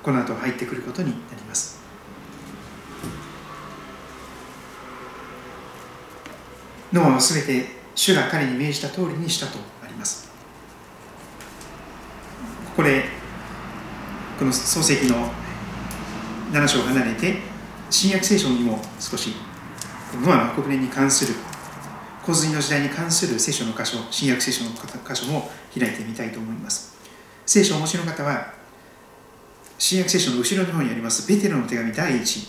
[0.03, 1.79] この後入ってくることになります。
[6.91, 10.31] ノアは全て主が彼に命じた通りにしたとあります。
[12.65, 13.05] ここで
[14.39, 15.31] この創世記の
[16.51, 17.37] 7章を離れて
[17.91, 19.35] 新約聖書にも少し
[20.25, 21.35] ノアの箱舟に関する
[22.23, 24.77] 洪水の時代に関する聖書の箇所新約聖書の箇
[25.15, 26.97] 所も開いてみたいと思います。
[27.45, 28.55] 聖書をお持ちの方は
[29.77, 32.49] 新約聖書の後ろの方にありますベテロの手紙第1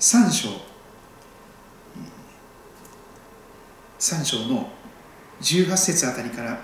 [0.00, 0.48] 3章。
[3.98, 4.68] 3章の
[5.40, 6.58] 18節あたりから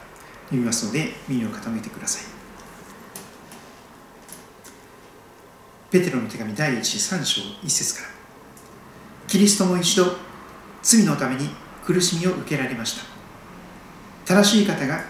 [0.47, 2.25] 読みますので耳を傾けてください。
[5.91, 8.09] ペテロの手紙第13章1節から。
[9.29, 10.17] キリストも一度
[10.83, 11.49] 罪のために
[11.85, 13.05] 苦しみを受けられました。
[14.25, 15.05] 正しい方が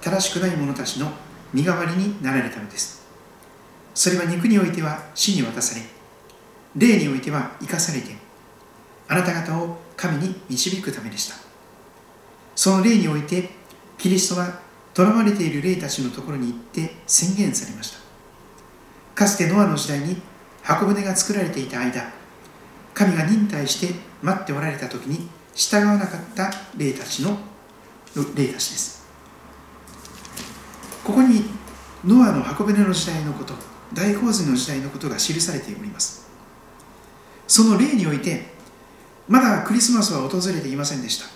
[0.00, 1.10] 正しくない者たちの
[1.52, 3.06] 身代わりになられたのです。
[3.94, 5.82] それは肉においては死に渡され
[6.76, 8.14] 霊においては生かされて
[9.08, 11.34] あなた方を神に導くためでした。
[12.54, 13.50] その霊において
[13.96, 14.60] キリストは
[14.94, 17.98] 囚われている霊たちのところに行って宣言されました。
[19.14, 20.20] かつてノアの時代に
[20.62, 22.12] 箱舟が作られていた間
[22.94, 27.38] 神が忍耐して待っておられた時に従わなかった霊たちの
[28.34, 29.06] 霊たちです。
[31.04, 31.44] ここに
[32.04, 33.54] ノアの箱舟の時代のこと
[33.92, 36.28] 大洪水の時代のことが記されております。
[37.46, 38.46] その例において
[39.26, 41.26] まだクリスマスは訪れていませんでした。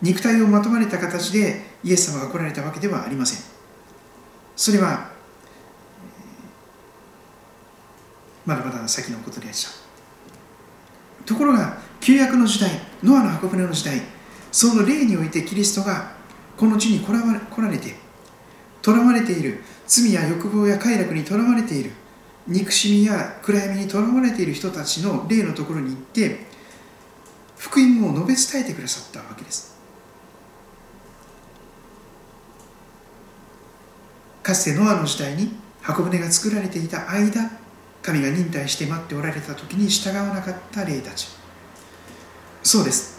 [0.00, 3.40] 肉体をまとまれた形でイエス様が来られたわけではありません。
[4.54, 5.10] それは
[8.46, 9.70] まだまだ先のことでした。
[11.26, 12.70] ところが旧約の時代
[13.02, 14.00] ノアの箱舟の時代
[14.50, 16.12] その例においてキリストが
[16.56, 17.94] この地に来られて
[18.82, 21.92] 囚われている罪や欲望や快楽にとらわれている
[22.46, 26.46] 憎しみや暗闇にとらわれている人たちの霊のところに行って
[27.56, 29.76] 福音を述べ伝えてくださったわけです。
[34.42, 37.50] かつてノアの時代に箱舟が作られていた間
[38.02, 41.37] 神が忍耐して待っておられた時に従わなかった霊たち。
[42.62, 43.18] そうです。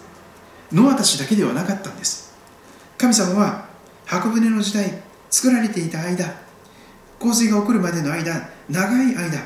[0.72, 2.38] ノアたちだけではなかったんです。
[2.98, 3.66] 神様は
[4.06, 6.34] 箱舟の時代作られていた間
[7.18, 9.42] 洪水が起こるまでの間長い間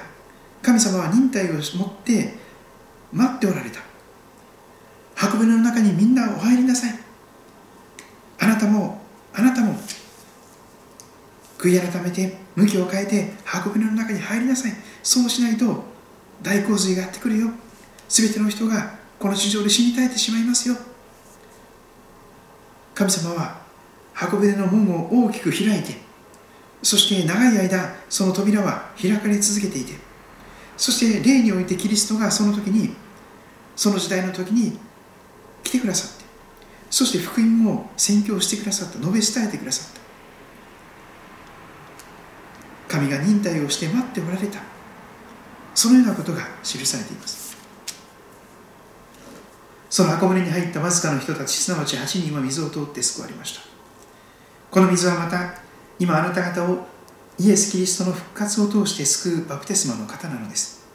[0.62, 2.34] 神様は忍耐を持って
[3.12, 3.80] 待っておられた。
[5.16, 7.00] 箱舟の中にみんなお入りなさい。
[8.40, 9.02] あなたも
[9.34, 9.76] あなたも
[11.58, 14.74] 悔い改めて向きを変えて箱舟の中に入りなさい。
[15.02, 15.84] そうしないと
[16.42, 17.50] 大洪水がやってくるよ。
[18.10, 20.76] 全ての人がこの地上で死に絶えてしまいますよ。
[22.94, 23.62] 神様は
[24.14, 25.96] 箱舟の門を大きく開いて
[26.82, 29.94] そして長い間その扉は開かれ続けていて
[30.76, 32.94] そして霊においてキリストがその時に
[33.78, 34.78] その時代の時に
[35.64, 36.26] 来てくださって
[36.90, 39.94] そして福音を宣教してくださった述べ伝えてくださっ
[42.90, 42.98] た。
[42.98, 44.60] 神が忍耐をして待っておられた。
[45.74, 47.43] そのようなことが記されています。
[49.94, 53.62] その箱舟に入ったわずかの人たちすなわち8人は水を通って救われました。
[54.72, 55.54] この水はまた
[56.00, 56.88] 今あなた方を
[57.38, 60.88] イエス・キリストの復活を通して救うバプテスマの方なのです。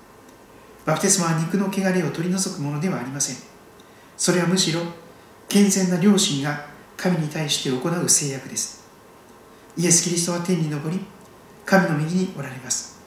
[0.84, 3.36] バプテスマは肉の汚れを取り除くものではありません。
[4.16, 4.80] それはむしろ
[5.48, 8.84] 健全な良心が神に対して行う制約です。
[9.76, 10.98] イエス・キリストは天に昇り
[11.64, 12.98] 神の右におられます。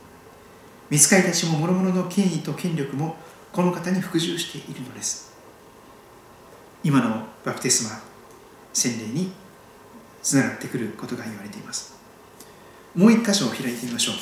[0.89, 3.18] 見つかりたちも諸々の権威と権力も
[3.52, 5.31] この方に服従しているのです。
[6.84, 8.02] 今のバプテスマ
[8.74, 9.32] 洗礼に
[10.24, 11.96] つながってくることが言われています。
[12.96, 14.16] もう一箇所を開いてみましょう。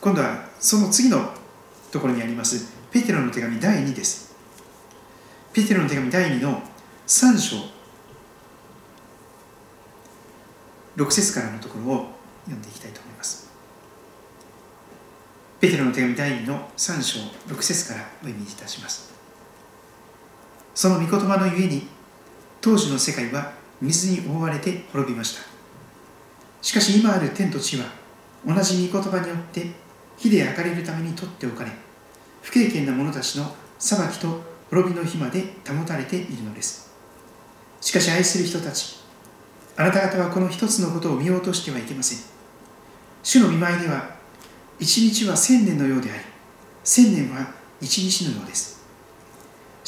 [0.00, 1.32] 今度はその次の
[1.90, 4.34] ところにありますペテロの手紙第2です。
[5.52, 6.62] ペテロの手紙第2の
[7.06, 7.56] 3章
[10.96, 12.06] 6節からのところを
[12.44, 13.48] 読んでいきたいと思います。
[15.60, 17.20] ペテロの手紙第2の3章
[17.52, 19.17] 6節からお読みいたします。
[20.78, 21.88] その御言葉のゆえに
[22.60, 23.50] 当時の世界は
[23.80, 25.42] 水に覆われて滅びました。
[26.62, 27.86] しかし今ある天と地は
[28.46, 29.66] 同じ御言葉によって
[30.16, 31.72] 火で焼かれるために取っておかれ
[32.42, 36.94] 不経験な者たちの裁きと滅びの日まで保たれているのです。
[37.80, 39.00] しかし愛する人たち
[39.76, 42.18] あなた方はこの一つのことを見落としてはいけません。
[43.24, 44.14] 主の見舞いでは
[44.78, 46.20] 一日は千年のようであり
[46.84, 48.77] 千年は一日のようです。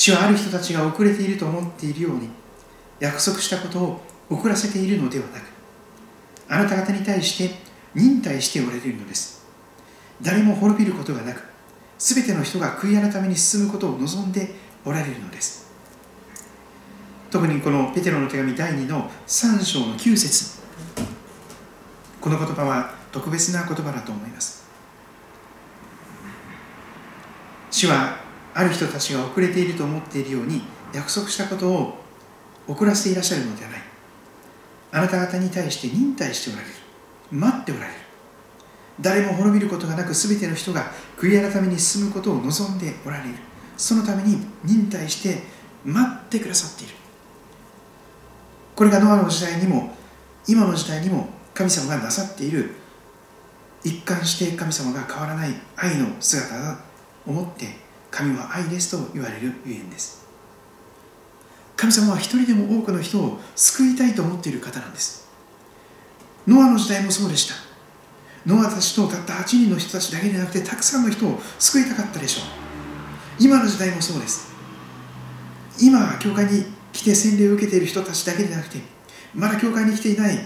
[0.00, 2.30] 主はある人たちが遅れていると思っているように
[3.00, 5.42] 約束したことを遅らせているのではなく
[6.48, 7.54] あなた方に対して
[7.94, 9.44] 忍耐しておられるのです。
[10.22, 11.42] 誰も滅びることがなく
[11.98, 14.54] 全ての人が悔い改めに進むことを望んで
[14.86, 15.70] おられるのです。
[17.30, 20.60] 特にこのペテロの手紙第2の3章の9節。
[22.22, 24.64] この言葉は特別な言葉だと思います。
[27.70, 31.98] 主はある人たちが遅れていると思っているように約束したことを
[32.66, 33.80] 遅らせていらっしゃるのではない。
[34.92, 36.74] あなた方に対して忍耐しておられる。
[37.30, 37.92] 待っておられる。
[39.00, 43.34] 誰も滅びることがなく全ての人が悔い改めに進むことを望んでおられる。
[43.76, 45.42] そのために忍耐して
[45.84, 46.94] 待ってくださっている。
[48.74, 49.94] これがノアの時代にも
[50.46, 52.74] 今の時代にも神様がなさっている。
[53.82, 56.82] 一貫して神様が変わらない愛の姿だと
[57.26, 57.66] 思って
[58.10, 60.26] 神は愛ですと言われるゆえんです。
[61.76, 65.28] 神様は一人でも多くの人を救いたいと思っている方なんです。
[66.46, 67.54] ノアの時代もそうでした。
[68.46, 72.44] ノアたちとたった8人の人たちだけでなくてたくさんの人を救いたかったでしょう。
[73.38, 74.50] 今の時代もそうです。
[75.80, 78.78] 今教会に来て洗礼を受けている人たちだけでなくて
[79.34, 80.38] まだ教会に来ていない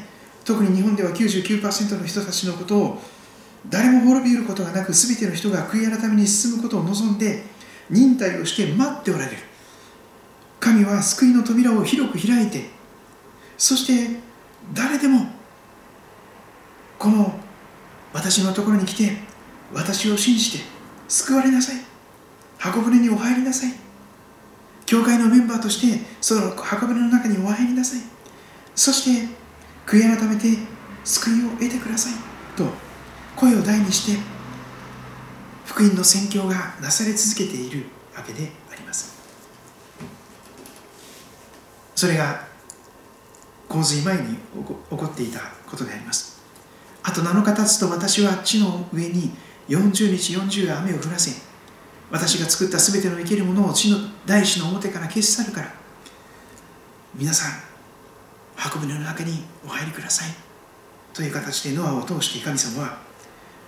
[0.45, 3.03] 特に日本では99%の人たちのことを
[3.69, 7.43] 誰も滅びることがなく全ての人が悔い改めに進むことを望んで
[7.91, 9.37] 忍耐をして待っておられる。
[10.61, 12.71] 神は救いの扉を広く開いて
[13.59, 14.19] そして
[14.73, 15.27] 誰でも
[16.99, 17.39] この
[18.15, 19.13] 私のところに来て
[19.75, 20.65] 私を信じて
[21.09, 21.77] 救われなさい。
[22.59, 23.73] 箱舟にお入りなさい。
[24.87, 28.01] 教会のメンバーとしてその箱舟の中にお入りなさい。
[28.75, 29.29] そして
[29.87, 30.49] 悔い改めて
[31.05, 32.13] 救いを得てください。
[32.57, 32.65] と
[33.37, 34.34] 声を大にして
[35.65, 37.87] 福音の宣教がなされ続けている
[38.17, 39.15] わけであります。
[41.95, 42.47] それが
[43.69, 44.41] 洪水前に起
[44.91, 46.43] こっていたことであります。
[47.03, 49.31] あと7日経つと私は地の上に
[49.69, 51.33] 40日40雨を降らせ
[52.11, 55.73] 私が作ったすべての生けるものを地の大地の表から消し去るから
[57.15, 57.53] 皆さん
[58.57, 60.29] 箱舟の中にお入りください。
[61.13, 62.99] という形でノアを通して神様は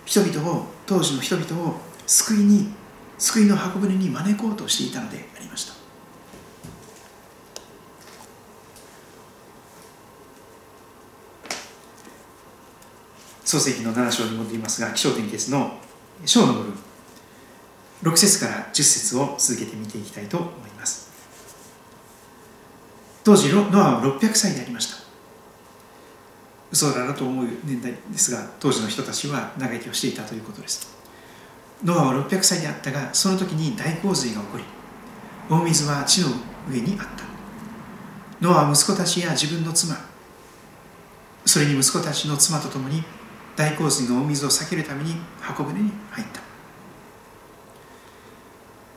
[0.05, 1.75] 人々を当時の人々を
[2.07, 2.71] 救いに
[3.19, 5.73] 救いの箱舟に招こうとしていたのでありました。
[13.43, 15.77] 創世記の7章に戻りますが気象点結の
[16.25, 16.73] 章の部分
[18.03, 21.11] 6節から10節を続けて見ていきたいと思います。
[23.23, 24.97] 当時ノアは600歳でありました。
[26.71, 30.96] 嘘だなと思う年代ですが当時の人たちは長生きをしていたということです。
[31.83, 34.63] ノアは600歳であったがその時に大洪水が起こり
[35.49, 36.29] 大水は地の
[36.69, 37.23] 上にあった。
[38.41, 39.95] ノアは息子たちや自分の妻
[41.45, 43.03] それに息子たちの妻と共に
[43.55, 46.41] 大洪水の大水を避けるために箱舟に入った。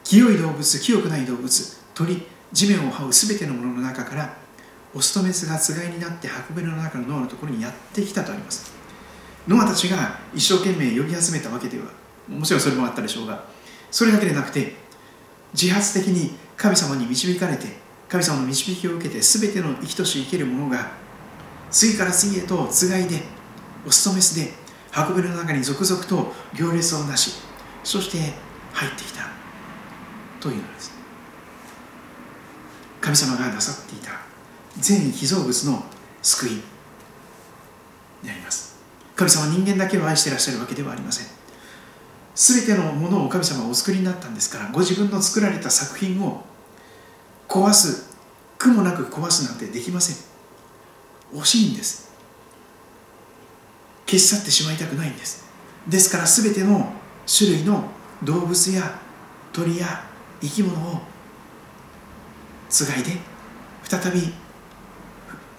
[0.05, 4.37] 清い動物清くない動物鳥地面を這う全てのものの中から
[4.93, 8.73] オスとメスがつがいになって箱舟の中のノアのところにやってきたとあります。
[9.47, 12.00] ノアたちが一生懸命呼び集めたわけでは
[12.31, 13.45] もちろんそれもあったでしょうが
[13.91, 14.75] それだけでなくて
[15.53, 17.67] 自発的に神様に導かれて
[18.09, 20.93] 神様の導きを受けて全ての生きとし生けるものが
[21.71, 23.23] 次から次へとつがいで
[23.87, 24.53] オスとメスで
[24.97, 27.41] 運びの中に続々と行列をなし
[27.85, 28.19] そして
[28.73, 29.21] 入ってきた。
[30.41, 30.93] というのです。
[33.01, 34.13] 神様がなさっていた
[34.79, 35.85] 全被造物の
[36.23, 36.51] 救い
[38.25, 38.79] であります。
[39.15, 41.27] 神様は人間だけを愛していらっしゃるわけではありません。
[42.41, 46.43] 全てのものを神様はお作りになったんですからご自分の作られた作品を
[47.47, 48.17] 壊す
[48.57, 50.17] 苦もなく壊すなんてできません。
[51.39, 52.11] 惜しいんです。
[54.07, 55.45] 消し去ってしまいたくないんです。
[55.87, 56.91] ですから全ての
[57.27, 57.85] 種類の
[58.25, 58.99] 動物や
[59.53, 60.03] 鳥や
[60.41, 61.01] 生き物を
[62.71, 63.19] つがいで
[63.85, 64.21] 再び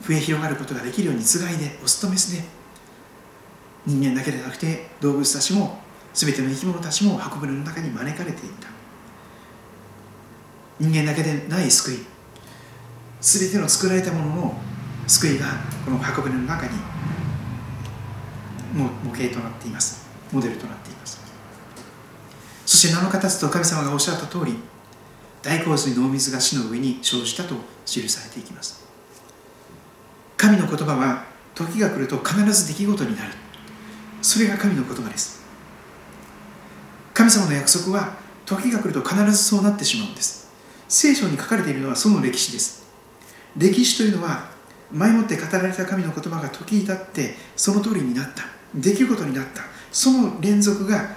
[0.02, 2.44] 増え広がることができるようにつがいでオスとメスで
[3.86, 8.68] 人間だけでなくて動物たちも全ての生き物たちも箱舟の中に招かれていった。
[10.80, 12.00] 人間だけでない救い。
[13.22, 14.54] 全ての作られたものの
[15.08, 15.46] 救いが
[15.86, 16.72] この箱舟の中に
[18.74, 20.08] 模型となっています。
[20.32, 21.22] モデルとなっています。
[22.66, 24.56] そして7日経つと神様がおっしゃった通り
[25.42, 27.56] 大洪水の水が死の上に生じたと
[27.86, 28.86] 記されていきます。
[30.38, 33.32] 神の言葉は時が来ると必ず出来事になる。
[34.22, 35.41] それが神の言葉です。
[37.14, 40.50] 神様の約束は時が来ると必ずそうなってしまうんです。
[40.88, 42.86] 聖書に書かれているのはその歴史です。
[43.58, 44.50] 歴史というのは
[44.92, 48.44] 前もって語られた神の言葉が時に経ってその通りになった。
[48.74, 49.64] 出来事になった。
[49.92, 51.16] その連続が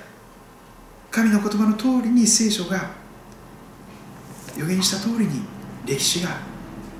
[1.10, 2.90] 神の言葉の通りに聖書が
[4.56, 5.42] 予言した通りに
[5.86, 6.30] 歴史が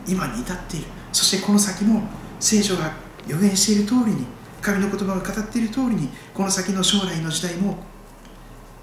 [0.07, 0.87] 今に至っている。
[1.13, 2.03] そしてこの先も
[2.41, 2.93] 聖書が
[3.27, 4.27] 予言している通りに
[4.61, 7.79] 神の言葉が語っている通りにこの先の将来の時代も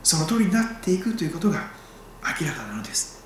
[0.04, 1.72] その通りになっていくということが
[2.40, 3.24] 明らかなのです。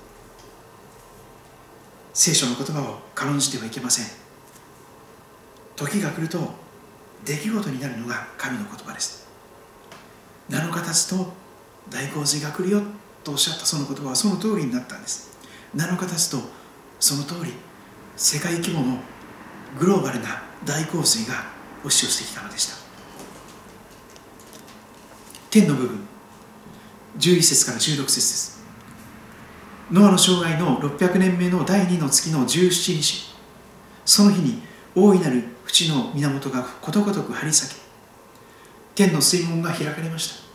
[2.12, 4.06] 聖書の言葉を軽んじてはいけません。
[5.76, 6.38] 時が来ると
[7.24, 9.26] 出来事になるのが神の言葉です。
[10.50, 11.32] 7日経つと
[11.90, 12.82] 大洪水が来るよ
[13.24, 15.36] とおっしゃったその言葉はその通りになったんです。
[15.74, 16.38] 7日経つと
[17.00, 17.52] その通り
[18.16, 18.98] 世界規模の
[19.78, 21.44] グローバルな大洪水が
[21.84, 22.76] 押し寄せてきたのでした。
[25.50, 26.15] 天の部分。
[27.18, 28.64] 11節から16節です。
[29.90, 33.34] ノアの生涯の600年目の第2の月の17日
[34.04, 34.60] その日に
[34.96, 37.80] 大いなる淵の源がことごとく張り裂け
[38.96, 40.46] 天の水門が開かれました。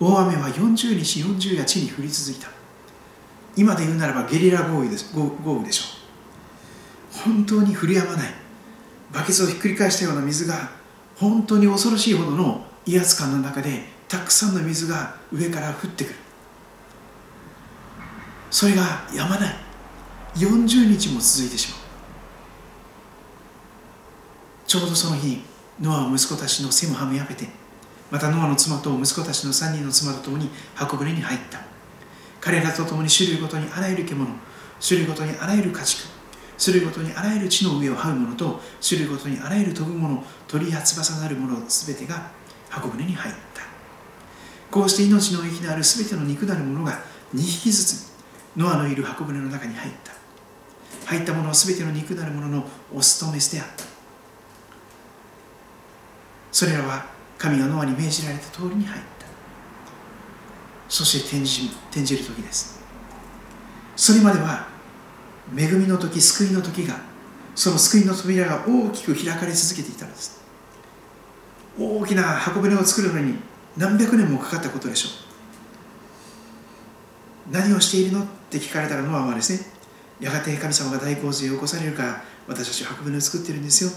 [0.00, 2.48] 大雨は40日40夜地に降り続いた。
[3.56, 5.98] 今で言うならばゲリラ豪雨です豪雨でしょう。
[7.24, 8.30] 本当に降りやまない
[9.12, 10.70] バケツをひっくり返したような水が
[11.16, 16.14] 本当に恐ろしいほどの威圧感の中でたくさんの水が上から降ってくる。
[18.50, 19.54] それがやまない。
[20.36, 21.78] 40日も続いてしまう。
[24.66, 25.42] ちょうどその日
[25.80, 27.48] ノアは息子たちのセムハムやめて
[28.10, 31.60] またノアの妻と息子たちの3人の妻と共に箱舟に入った。
[32.40, 34.30] 彼らと共に種類ごとにあらゆる獣
[34.80, 36.08] 種類ごとにあらゆる家畜
[36.62, 42.30] 種類ごとにあらゆる地の上を這うものと種類ごとにあらゆる飛ぶもの鳥や翼なるものすべてが
[42.68, 43.47] 箱舟に入った。
[44.70, 47.00] こうして命の息のあるすべての肉なるものが
[47.34, 48.12] 2匹ずつ
[48.56, 50.12] ノアのいる箱舟の中に入った。
[51.06, 52.64] 入ったものはすべての肉なるものの
[52.94, 53.84] オスとメスであった。
[56.52, 57.06] それらは
[57.38, 59.26] 神がノアに命じられた通りに入った。
[60.88, 62.78] そして転じ転じる時です。
[63.96, 64.68] それまでは
[65.56, 67.00] 恵みの時救いの時が
[67.54, 70.42] その救いの扉が大きく開かれ続けていたのです。
[71.78, 73.34] 大きな箱舟を作るのに
[73.78, 75.08] 何百年もかかったことでしょ
[77.50, 77.52] う。
[77.52, 79.60] 何をしているのって聞かれたらノアはですね
[80.20, 83.90] やがて神様が大洪水を起こされるから私たちは箱舟を作ってるんですよ。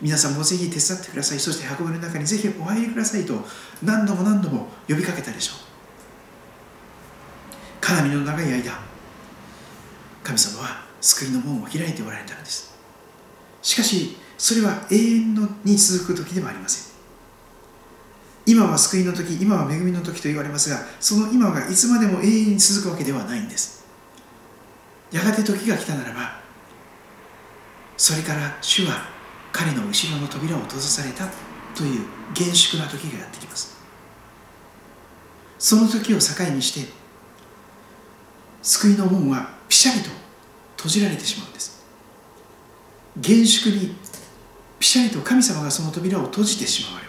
[0.00, 1.38] 皆さんもぜひ手伝ってください。
[1.38, 3.44] そして箱舟の中にぜひお入りくださいと
[3.82, 5.58] 何度も何度も呼びかけたでしょう。
[7.80, 8.80] かなりの長い間
[10.24, 12.74] 神様は救いの門を開いておられたのです。
[13.60, 16.87] しかしそれは永遠のに続く時ではありません。
[18.48, 23.84] 今は救いの時今は恵みの時と言われますがその今がいつまでも永遠に続くわけではないんです。
[25.12, 26.40] やがて時が来たならば
[27.98, 29.10] それから主は
[29.52, 31.28] 彼の後ろの扉を閉ざされた
[31.74, 33.76] という厳粛な時がやってきます。
[35.58, 36.90] その時を境にして
[38.62, 40.08] 救いの門はピシャリと
[40.78, 41.84] 閉じられてしまうんです。
[43.18, 43.94] 厳粛に
[44.78, 47.07] ピシャリと神様がその扉を閉じてしまわれます。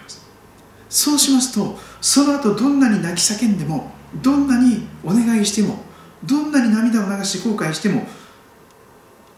[0.90, 5.78] そうしますとその後どんなに泣き叫んでもどんなにお願いしても
[6.26, 8.04] どんなに涙を流して後悔しても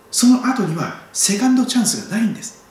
[0.10, 2.62] その後にはセカンドチャンスがないんです。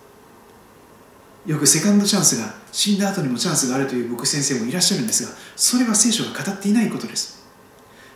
[1.47, 7.41] よくセカンドチャンスが死んだ後にもチャンスがあるという僕先生もいらっしゃるんですがそれは聖書が語っていないことです。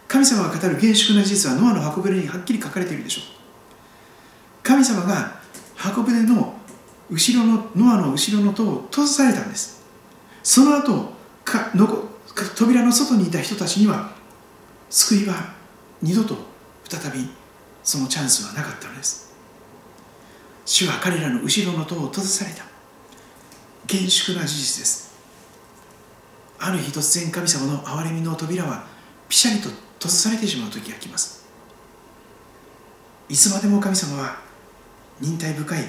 [0.06, 3.24] 神様が語る厳粛な事実はノアの箱舟にはっきり書かれているでしょう。
[4.62, 5.40] 神様が
[5.74, 6.54] 箱舟の
[7.10, 9.73] 後ろのノアの後ろの戸を閉ざされたんです。
[10.44, 12.04] その後かの
[12.54, 14.12] 扉の外にいた人たちには
[14.90, 15.54] 救いは
[16.02, 16.36] 二度と
[16.88, 17.28] 再び
[17.82, 19.32] そのチャンスはなかったのです。
[20.66, 22.64] 主は彼らの後ろの戸を閉ざされた。
[23.86, 25.14] 厳粛な事実です。
[26.58, 28.86] ある日突然神様の憐れみの扉は
[29.28, 31.46] ピシャリと閉ざされてしまう時が来ます。
[33.28, 34.38] いつまでも神様は
[35.20, 35.84] 忍耐深い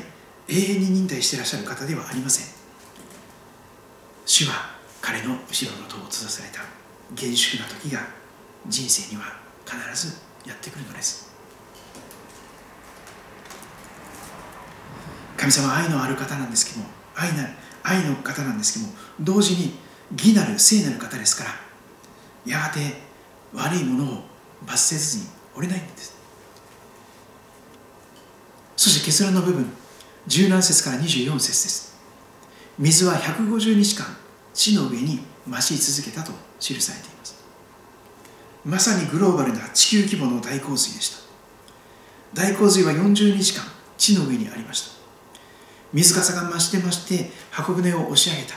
[0.47, 2.64] 永遠に忍耐していらっしゃる方ではありません。
[4.25, 4.71] 主は
[5.01, 6.61] 彼の後ろの戸を閉ざされた
[7.13, 8.01] 厳粛な時が
[8.67, 11.31] 人生には必ずやってくるのです。
[15.37, 17.47] 神様は愛のある方なんですけども愛な
[17.83, 19.75] 愛の方なんですけども同時に
[20.11, 21.49] 義なる聖なる方ですから
[22.45, 22.79] やがて
[23.53, 24.23] 悪いものを
[24.65, 26.15] 罰せずに折れないんです。
[28.75, 29.71] そして結論の部分
[30.27, 31.94] 17節から24節です。
[32.77, 34.05] 水は150日間
[34.53, 37.45] 地の上に増し続けたと記されています。
[38.65, 41.17] まさにグローバルな地球規模の大洪水でした。
[42.33, 43.63] 大洪水は40日間
[43.97, 44.95] 地の上にありました。
[45.93, 48.55] 水かさが増して増して箱舟を押し上げた。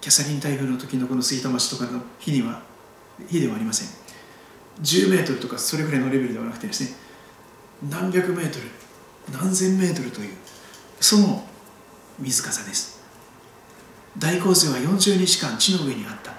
[0.00, 2.62] キャサリン台風の時のこの吹田町とかの日には
[3.28, 3.88] 日ではありません。
[4.80, 6.96] 10メートルとかそれぐらいのレベルではなくてですね
[7.90, 8.66] 何百メートル
[9.32, 10.34] 何千メートルという
[11.00, 11.44] その
[12.18, 13.00] 水かさです。
[14.18, 16.32] 大洪水は40日間地の上にあった。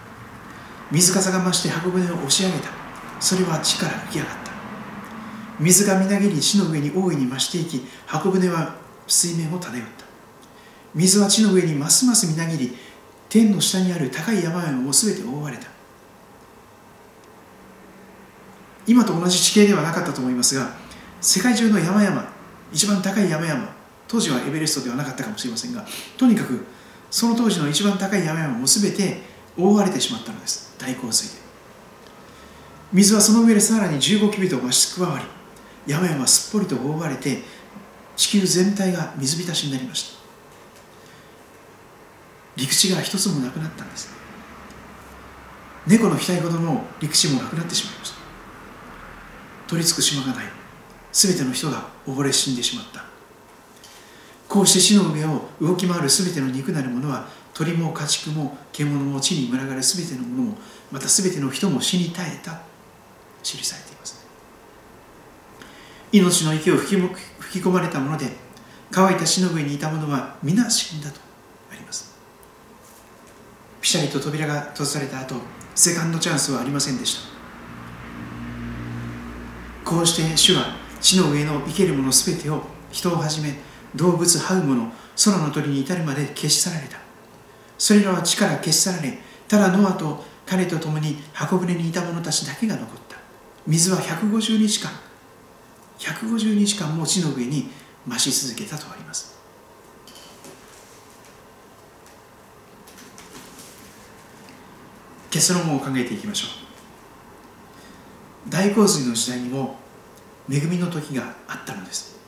[0.91, 2.69] 水かさが増して箱舟を押し上げた。
[3.19, 4.51] それは地から浮き上がった。
[5.59, 8.75] 水がみなぎり地の上に大いに増していき箱舟は
[9.07, 10.05] 水面を漂った。
[10.93, 12.75] 水は地の上にますますみなぎり
[13.29, 15.67] 天の下にある高い山々も全て覆われた。
[18.87, 20.71] 今と同じ地形ではなかったと思いますが
[21.21, 22.27] 世界中の山々
[22.73, 23.78] 一番高い山々
[24.09, 25.85] 当時はエベレストではなかったかもしれませんが
[26.17, 26.65] とにかく
[27.11, 29.21] その当時の一番高い山々も全て
[29.57, 30.75] 覆われてしまったのです。
[30.77, 31.41] 大洪水で。
[32.91, 35.25] 水はその上でさらに15キビと増し加わり
[35.85, 37.43] 山々はすっぽりと覆われて
[38.15, 40.19] 地球全体が水浸しになりました。
[42.55, 44.09] 陸地が一つもなくなったんです。
[45.87, 48.17] 猫の額ほどの陸地もなくなってしまいました。
[49.67, 50.45] 取り付く島がない。
[51.11, 53.08] 全ての人が溺れ死んでしまった。
[54.49, 60.57] こうして死の上を動き回る全ての肉なるものは鳥も家畜も獣も地に群がる全てのものも
[60.91, 62.59] また全ての人も死に絶えた
[63.43, 64.25] 記されています。
[66.11, 67.01] 命の息を吹き
[67.39, 68.25] 吹き込まれたもので
[68.89, 71.19] 乾いた死の上にいた者は皆死んだと
[71.71, 72.17] あります。
[73.79, 75.35] ピシャリと扉が閉ざされた後
[75.75, 77.29] セカンドチャンスはありませんでした。
[79.85, 84.91] こうして主は地の上の生けるもの全てを人をはじめ動物這うもの
[85.23, 86.97] 空の鳥に至るまで消し去られた。
[87.77, 89.17] それらは地から消し去られ
[89.47, 93.17] ただノアと彼と共に箱舟にいた者たちだけが残った。
[93.65, 94.91] 水は150日間。
[95.99, 97.69] 150日間も地の上に
[98.07, 99.37] 増し続けたとあります。
[105.29, 106.47] 結論を考えていきましょ
[108.47, 108.49] う。
[108.49, 109.77] 大洪水の時代にも
[110.51, 112.18] 恵みの時があったのです。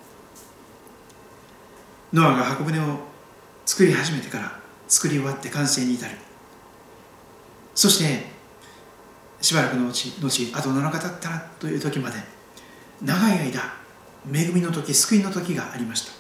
[2.14, 3.00] ノアが箱舟を
[3.66, 6.16] 作り始めてから作り終わって完成に至る。
[7.74, 8.26] そして
[9.40, 12.18] しばらくの後後あと7日経ったらという時まで
[13.02, 13.74] 長い間
[14.32, 16.12] 恵みの時救いの時がありました。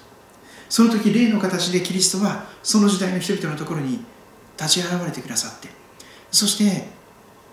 [0.69, 3.99] その時霊の形でキリストはその時代の人々のところに
[4.57, 5.67] 立ち現れてくださって
[6.31, 6.87] そして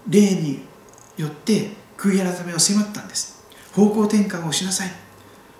[0.08, 0.60] 霊に
[1.16, 3.44] よって悔い改めを迫ったんです。
[3.74, 4.90] 方向転換をしなさい。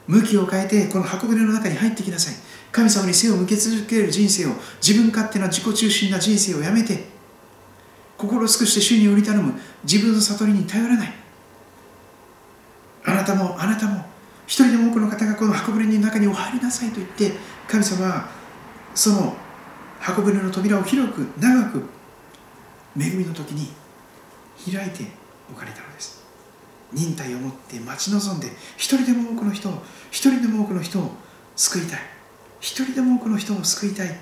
[0.07, 2.35] 向きを変えてこの箱舟の中に入ってきなさい。
[2.71, 4.51] 神様に背を向け続ける人生を
[4.87, 7.05] 自分勝手な自己中心な人生をやめて
[8.17, 9.55] 心を尽くして主により頼む
[9.85, 11.13] 自分の悟りに頼らない。
[13.05, 14.05] あなたもあなたも
[14.47, 17.33] 一人でも多くの方がこの箱舟の中にお入りなさいと言って
[17.67, 18.29] 神様は
[18.95, 19.37] その
[20.01, 21.85] 箱舟の扉を広く長く
[22.99, 23.71] 恵みの時に
[24.71, 25.05] 開いて
[25.51, 26.25] おかれたのです。
[26.93, 31.11] 忍耐を持って待ち望んで一人でも多くの人を一人でも多くの人を
[31.55, 32.18] 救いたい。
[32.61, 34.19] 一人でも多くの人を救いたい。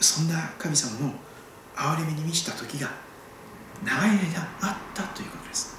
[0.00, 1.12] そんな神様の
[1.74, 2.90] 憐れみに満ちた時が
[3.84, 5.76] 長い間あったということです。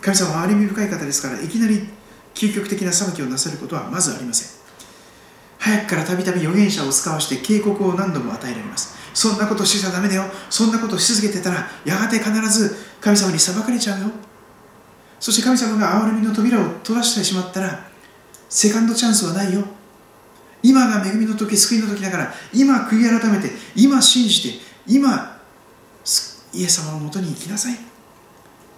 [0.00, 1.88] 神様は憐れみ深い方ですからいきなり
[2.34, 4.62] 究極的な裁きをなさることはまずありません。
[5.58, 8.96] 早くからたびたび預言者を使わして警告を何度も与えられます。
[9.14, 10.24] そんなことしてちゃダメだよ。
[10.50, 14.06] そんなことし続けてたらやがて必ず神様に裁かれちゃうよ。
[15.20, 17.91] そして神様が憐れみの扉を閉ざしてしまったら
[18.52, 19.64] セカンドチャンスはないよ。
[20.62, 25.40] 今が恵みの時救いの時だから今悔い改めて今信じて今
[26.52, 27.78] イエス様のもとに行きなさい。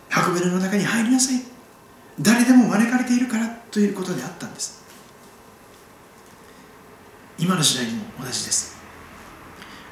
[0.08, 1.42] 箱舟の中に入りなさい。
[2.20, 4.84] 誰でも招かれているからということであったんです。
[7.36, 8.76] 今の時代にも同じです。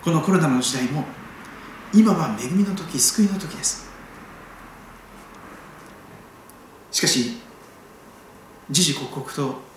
[0.05, 1.05] このコロナの時代も
[1.93, 3.91] 今は恵みの時救いの時です。
[6.93, 7.39] しかし
[8.71, 9.72] 時々刻々と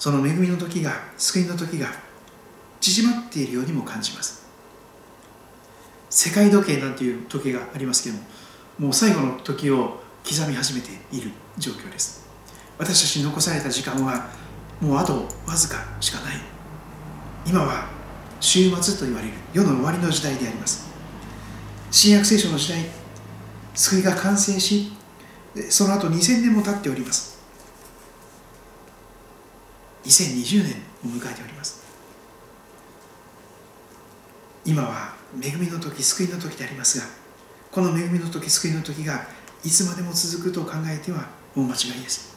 [0.00, 1.86] その恵みの時が救いの時が
[2.80, 4.48] 縮まっているようにも感じます。
[6.08, 8.22] 世界時計なんていう時計がありますけども
[8.78, 12.26] もう最後の時を刻み始めている状況です。
[12.78, 14.30] 私たちに残された時間は
[14.80, 16.36] もうあとわずかしかない。
[17.46, 17.90] 今は
[18.40, 20.88] 終末と言われる世の終わりの時代であります。
[21.90, 22.86] 新約聖書の時代
[23.74, 24.92] 救いが完成し
[25.68, 27.29] その後2000年も経っております。
[30.10, 30.72] 2020年
[31.04, 31.80] を迎えております。
[34.64, 37.06] 今は恵みの時救いの時でありますが
[37.70, 39.26] この恵みの時救いの時が
[39.64, 42.36] いつまでも続くと考えては大間違いです。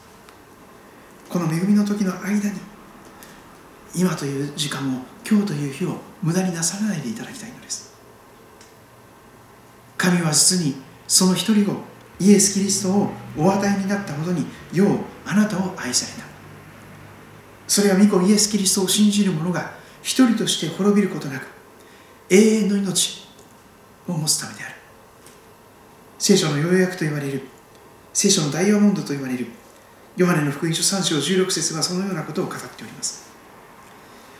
[1.28, 2.60] この恵みの時の間に
[3.94, 7.92] 今という時間も今日という日を無駄になさらないでいただきたいのです。
[9.96, 10.76] 神は実に
[11.08, 11.72] その一人子
[12.20, 16.33] イエス・キリストをお与えになったほどにようあなたを愛された。
[17.66, 21.46] それは御子イエス・キリストを信じる者が一人として滅びることなく
[22.30, 23.26] 永遠の命
[24.06, 24.74] を持つためである。
[26.18, 27.42] 聖書の要約と言われる
[28.12, 29.46] 聖書のダイヤモンドと言われる
[30.16, 33.32] ヨハネの福音書3章16節はそのようなことを語っております。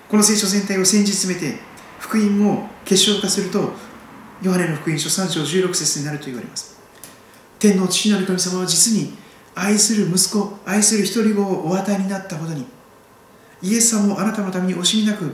[0.09, 1.59] この聖書全体を先日詰めて
[1.99, 3.73] 福音を結晶化すると
[4.43, 6.79] ヨハネの福音書3章16節になると言われます。
[7.59, 9.15] 天の父なる神様は実に
[9.55, 12.67] 愛する息子愛する一人子をお与えになったほどに
[13.65, 15.33] イエス様をあなたのために惜しみなく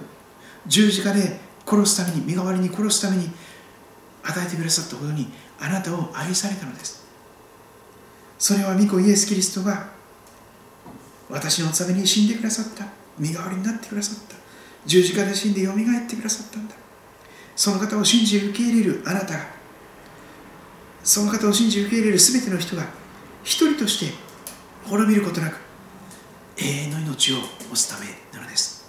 [0.66, 3.28] 十字架で殺すために身代わりに殺すために
[4.22, 5.26] 与えてくださったほどに
[5.58, 7.04] あなたを愛されたのです。
[8.38, 9.88] それは御子イエス・キリストが
[11.28, 12.86] 私のために死んでくださった
[13.18, 14.36] 身代わりになってくださった
[14.86, 16.74] 十字架で死んでよみがえってくださったんだ。
[17.56, 19.46] その方を信じ受け入れるあなたが
[21.02, 22.84] その方を信じ受け入れる全ての人が
[23.42, 24.14] 一人として
[24.86, 25.58] 滅びることなく
[26.56, 27.36] 永遠の命を
[27.68, 28.88] 持つためなのです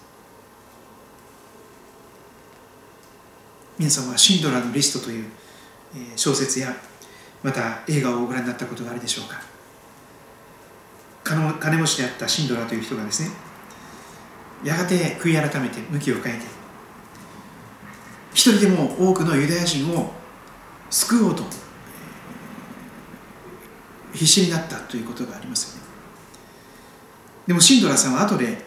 [3.82, 5.26] 皆さんはシンドラのリストという
[6.16, 6.72] 小説や
[7.42, 9.42] また映画をご覧になったことがあるでしょうか。
[11.24, 13.30] 金持ちであったシンドラという人がですね
[14.64, 16.46] やがて悔い改めて向きを変えて
[18.36, 20.12] 一人でも多くのユダヤ人を
[20.92, 21.44] 救おうと
[24.14, 25.88] 必死になったということがありますよね。
[27.48, 28.64] でもシンドラさんは後で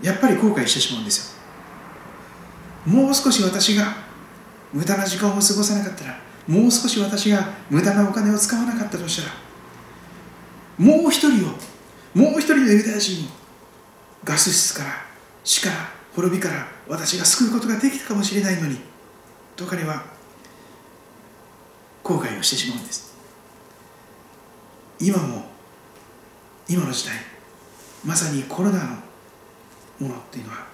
[0.00, 1.31] やっぱり後悔してしまうんですよ。
[2.86, 3.94] もう少し私が
[4.72, 6.18] 無駄な時間を過ごさなかったら
[6.48, 9.34] もう少し私が無駄なお金を使わなかったとしたら
[10.78, 11.50] もう一人を
[12.14, 13.28] もう一人のユダヤ人を
[14.24, 14.90] ガス室から
[15.44, 15.76] 死から
[16.14, 18.78] 滅びから私が救うことができたかもしれないのに
[19.56, 20.04] と彼は
[22.02, 23.12] 後悔をしてしまうんです。
[25.00, 25.46] 今も
[26.68, 27.16] 今の時代
[28.04, 28.96] まさにコロナの
[30.00, 30.71] ものっていうのは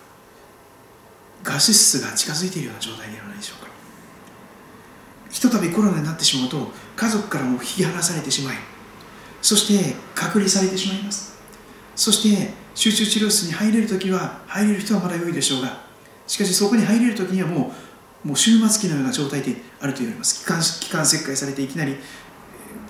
[1.42, 3.70] ガス室が近づいているような状態ではないでしょうか。
[5.30, 8.56] ひとたびコロナになってしまうと家族からも引き離されてしまい
[9.42, 11.38] そして隔離されてしまいます。
[11.94, 15.80] そして集中治療室に入れる時は入れる人はまだ良いでしょうが
[16.26, 17.72] しかしそこに入れる時にはも
[18.24, 20.44] うもう終末期のような状態であると言われます。
[20.44, 21.96] 気管気管切開されていきなり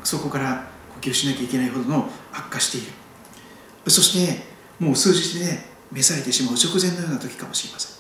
[0.05, 2.87] そこから呼吸しなきゃいけないほどの悪化している。
[3.91, 4.43] そして
[4.79, 5.59] もう数日で
[5.93, 7.98] 召されてしまう直前のような時かもしれません。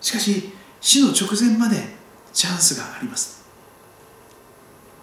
[0.00, 1.76] しかし死の直前まで
[2.32, 3.44] チャンスがあります。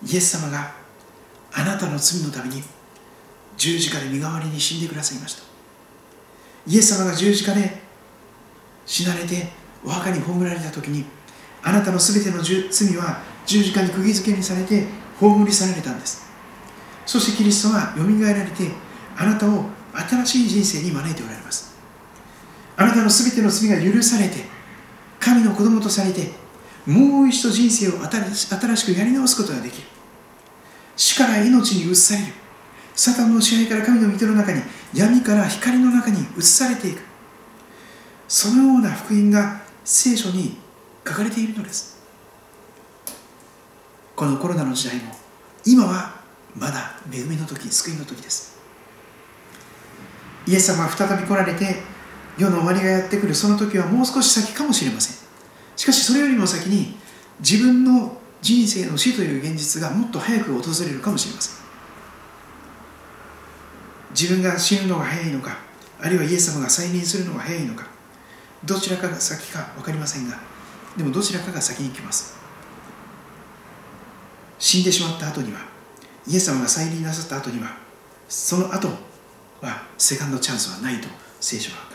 [0.06, 0.72] イエス様が
[1.52, 2.62] あなたの罪のために
[3.58, 5.44] 十字架で身代わりに死んでくださいました。
[6.68, 7.82] イエス様が十字架で
[8.86, 9.48] 死なれて
[9.84, 11.06] お墓に葬られた時に
[11.64, 14.86] あなたの全ての罪は十字架に釘付けにされて
[15.20, 16.26] 葬り去られたんです。
[17.06, 18.70] そしてキリストはよみがえられて
[19.18, 21.76] あなたを新しい人生に招いておられます。
[22.78, 24.55] あなたの全ての罪が許されて
[25.26, 26.30] 神の子供とされて
[26.86, 29.88] もう一度人生を新しくやり直すことができる。
[30.96, 32.28] 死から命に移される。
[32.94, 34.62] サタンの支配から神の御手の中に
[34.94, 37.02] 闇から光の中に移されていく。
[38.28, 40.60] そのような福音が聖書に
[41.06, 42.00] 書かれているのです。
[44.16, 45.12] このコロナの時代も
[45.66, 46.22] 今は
[46.56, 48.60] まだ恵みの時救いの時です。
[50.46, 51.95] イエス様は再び来られて
[52.38, 55.18] 世の終わりがやってくるその時はもう少し先かもしれません。
[55.76, 56.98] しかしそれよりも先に
[57.40, 61.66] 自分の人生の死という現実がもっと早く訪れるかもしれません。
[64.12, 65.58] 自分が死ぬのが早いのか
[66.00, 67.86] あるいはイエス様が再臨するのが早いのか
[68.64, 70.38] どちらかが先か分かりませんが
[70.96, 72.36] でもどちらかが先に来ます。
[74.58, 75.60] 死んでしまった後には
[76.28, 77.78] イエス様が再臨なさった後には
[78.30, 78.88] その後
[79.62, 81.08] はセカンドチャンスはないと
[81.40, 81.95] 聖書は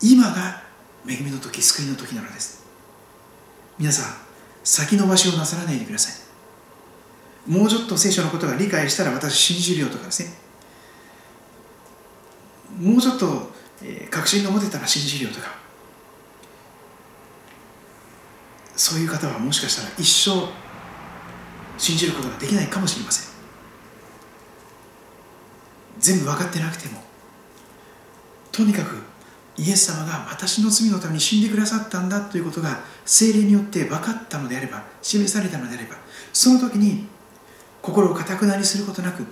[0.00, 0.62] 今が
[1.06, 2.64] 恵みの時救いの時なのです。
[3.78, 4.14] 皆さん
[4.64, 6.10] 先延ばしをなさらないでくださ
[7.46, 7.50] い。
[7.50, 10.30] もうちょっと聖書のことが理解したら私信じるよとかですね。
[12.78, 13.50] もうちょっと、
[14.10, 15.56] 確信が持てたら信じるよとか。
[18.76, 20.48] そういう方はもしかしたら一生
[21.78, 23.28] 信じることができないかもしれません。
[25.98, 27.02] 全部分かってなくても
[28.52, 29.07] とにかく
[29.58, 35.96] イエス様が私の罪のために死んでくださったんだということが精霊によって分かったのであれば示されたのであれば
[36.32, 37.06] その時に
[37.82, 39.26] 心をかたくなにすることなく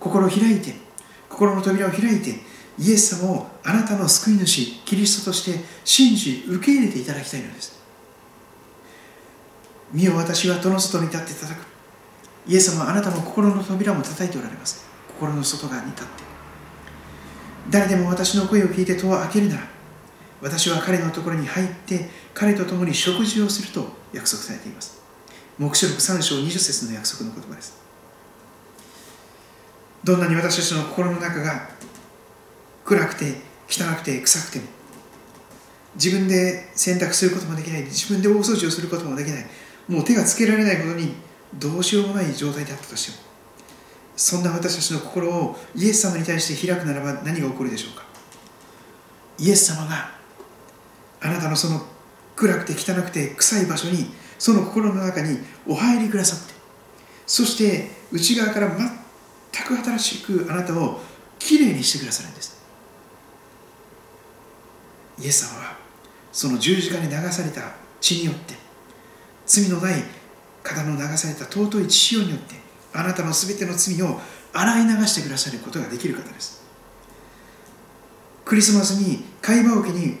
[0.00, 0.74] 心を開いて
[1.28, 2.40] 心の扉を開いて
[2.78, 7.76] イエス様をあなたの救い主キリストとして信じ受け入れていただきたいのです。
[9.92, 11.64] 見よ私は戸の外に立って叩く。
[12.46, 14.84] イエス様はあなたの心の扉も叩いておられます。
[15.08, 16.25] 心の外側に立って。
[17.70, 19.62] 誰でも私の声を聞いて戸を開けるなら
[20.40, 25.02] 私は彼のところに入って彼と共に食事をすると約束されています。
[25.58, 27.80] 黙示録3章20節の約束の言葉です。
[30.04, 31.70] どんなに私たちの心の中が
[32.84, 34.64] 暗くて汚くて臭くても
[35.96, 39.46] 自分で洗濯することもできない自分で大掃除をすることもできない
[39.88, 41.14] もう手がつけられないほどに
[41.54, 43.25] どうしようもない状態であったとしても
[44.16, 48.04] そんな私たちの心をイエス様に対して開くならば何が起こるでしょうか？
[49.38, 50.10] イエス様が
[51.20, 51.82] あなたのその
[52.34, 56.54] 暗くて汚くて臭い場所にその心の中にお入りくださって
[57.26, 58.86] そして内側から全
[59.66, 61.00] く新しくあなたを
[61.38, 62.56] きれいにしてくださるんです。
[65.18, 65.76] イエス様は
[66.32, 67.62] その十字架に流された
[68.00, 68.54] 血によって
[69.46, 70.02] 罪のない
[70.62, 72.65] 方の流された尊い血潮によって
[72.96, 74.20] あなたの全ての罪を
[74.52, 76.64] 洗い流してくださることができる方です。
[78.44, 80.18] クリスマスに会話桶に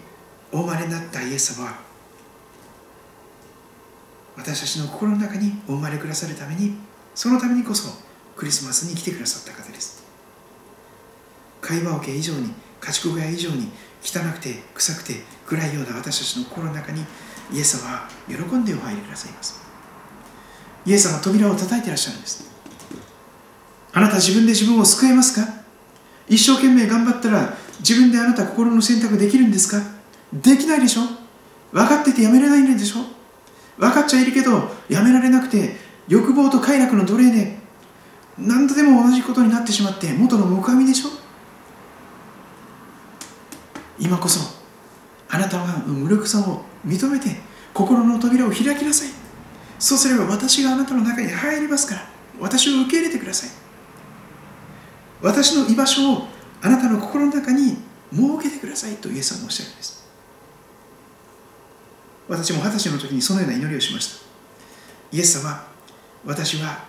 [0.52, 1.78] お生まれになったイエス様は
[4.36, 6.76] 私たちの心の中にお生まれくださるために
[7.14, 7.88] そのためにこそ
[8.36, 10.04] クリスマスに来てくださった方です。
[11.60, 13.70] 会話桶以上に家畜小屋以上に
[14.02, 17.04] 汚くて臭くて暗いような私たちの心の中に
[17.52, 19.60] イエス様は喜んでお入りくださいます。
[20.84, 22.55] イエス様は扉を叩いていらっしゃるんです。
[23.96, 25.54] あなた自分で自分を救えますか？
[26.28, 29.82] 一生懸命頑張ったら自分であなた心の選択できるんですか？
[30.34, 31.00] できないでしょ？
[31.72, 33.00] 分かっててやめられないんでしょ？
[33.78, 35.76] 分かっちゃいるけどやめられなくて
[36.08, 37.56] 欲望と快楽の奴隷で
[38.36, 41.08] 何度でも同じことになってしまって元の木阿弥でしょ？
[43.98, 44.40] 今こそ
[45.30, 47.30] あなたは無力さを認めて
[47.72, 49.08] 心の扉を開きなさい。
[49.78, 52.06] そうすれば私があなたの中に入りますから
[52.38, 53.65] 私を受け入れてください。
[55.20, 56.28] 私の居場所を
[56.62, 57.76] あなたの心の中に
[58.12, 60.06] 設けてくださいとイエス様はおっしゃるんです。
[62.28, 64.26] 私も二十歳の時にそのような祈りをしました。
[65.12, 65.66] イエス様
[66.24, 66.84] 私は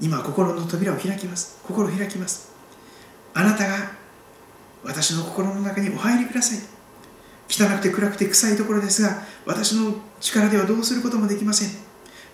[0.00, 1.58] 今心の扉を開きます。
[1.62, 2.54] 心を開きます。
[3.34, 3.92] あなたが
[4.84, 6.58] 私の心の中にお入りください。
[7.48, 11.68] 汚くて暗くて臭いところですが私の力ではどうすることもできません。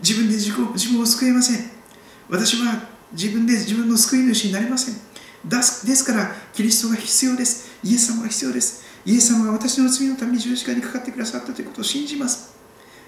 [0.01, 1.71] 自分で自自分を救えません。
[2.29, 4.95] 私は自分で自分の救い主になれません。
[5.45, 7.71] ですからキリストが必要です。
[7.83, 8.85] イエス様が必要です。
[9.05, 12.55] イエス様が私の罪のために十字架にかかってくださったということを信じます。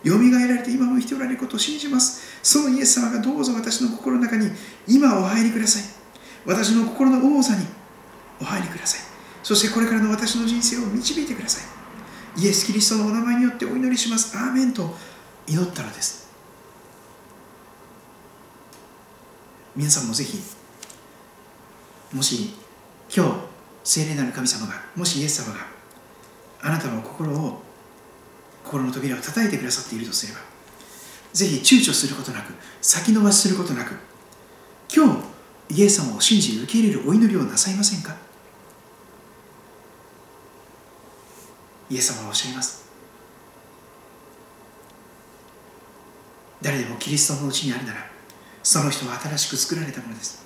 [0.02, 2.40] よみがえられて今も生きておられることを信じます。
[2.42, 4.50] そのイエス様がどうぞ私の心の中に
[4.86, 5.82] 今お入りください。
[6.44, 7.64] 私の心の王座に
[8.40, 9.00] お入りください。
[9.42, 11.60] そしてこれからの私の人生を導いてくださ
[12.36, 12.42] い。
[12.42, 14.36] イエス・キリストのお名前によってお祈りします。
[14.36, 14.94] アーメンと
[15.46, 16.23] 祈ったのです。
[19.76, 20.38] 皆さんもぜひ
[22.12, 22.54] もし
[23.14, 23.32] 今日
[23.82, 25.66] 聖霊なる神様がもしイエス様が
[26.62, 27.60] あなたの心を
[28.62, 30.38] 心の扉を叩いてくださっているとすれば
[31.32, 33.96] ぜひ躊躇することなく先延ばしすることなく
[34.94, 35.12] 今
[35.68, 38.14] 日イエス様を信じ受け入れるお祈りをなさいませんか？
[41.90, 42.84] イエス様はおっしゃいます。
[46.62, 48.13] 誰でもキリストのうちにあるなら
[48.64, 50.42] その人は新しく作られたものです。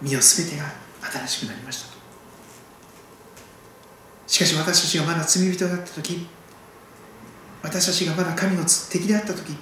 [0.00, 0.64] 身をすべてが
[1.00, 1.96] 新しくなりました
[4.26, 6.26] しかし私たちがまだ罪人だった時
[7.62, 9.56] 私たちがまだ神の敵であった時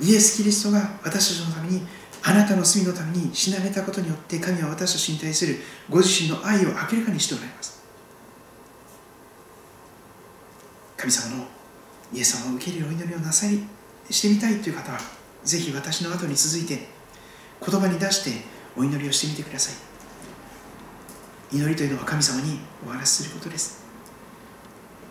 [0.00, 1.86] イエス・キリストが私たちのために
[2.22, 5.56] あなたの罪のために死なれたことによって神は私たちに対する
[5.88, 7.82] ご自身の愛を明らかにしておられます。
[10.96, 11.55] 神様の
[12.12, 13.58] イエス様を受けるお祈りをなさい
[14.10, 14.98] してみたいという方は
[15.44, 16.88] ぜひ私の後に続いて
[17.64, 18.44] 言葉に出して
[18.76, 21.56] お祈りをしてみてください。
[21.56, 23.84] 祈りというのは神様にお話しすることです。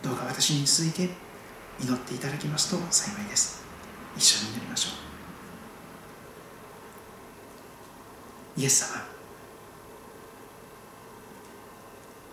[0.04, 1.10] どうか私に続いて
[1.82, 3.64] 祈っていただきますと幸いです。
[4.16, 4.90] 一緒に祈りましょ
[8.58, 8.62] う。
[8.62, 9.02] イエス様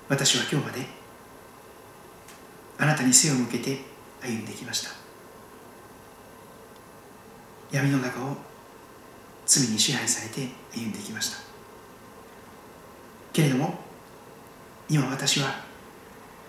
[0.08, 0.86] 私は今日まで
[2.78, 3.91] あなたに背を向けて
[4.22, 4.90] 歩んできました。
[7.70, 8.36] 闇の中を
[9.46, 11.38] 罪に支配されて歩んできました。
[13.32, 13.78] けれども
[14.88, 15.64] 今私は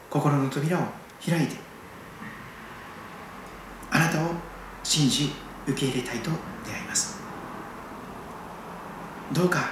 [0.10, 0.84] 心の扉を
[1.26, 1.56] 開いて
[3.90, 4.32] あなたを
[4.84, 5.32] 信じ
[5.66, 6.30] 受け入れたいと
[6.66, 7.18] 出会います。
[9.32, 9.72] どうか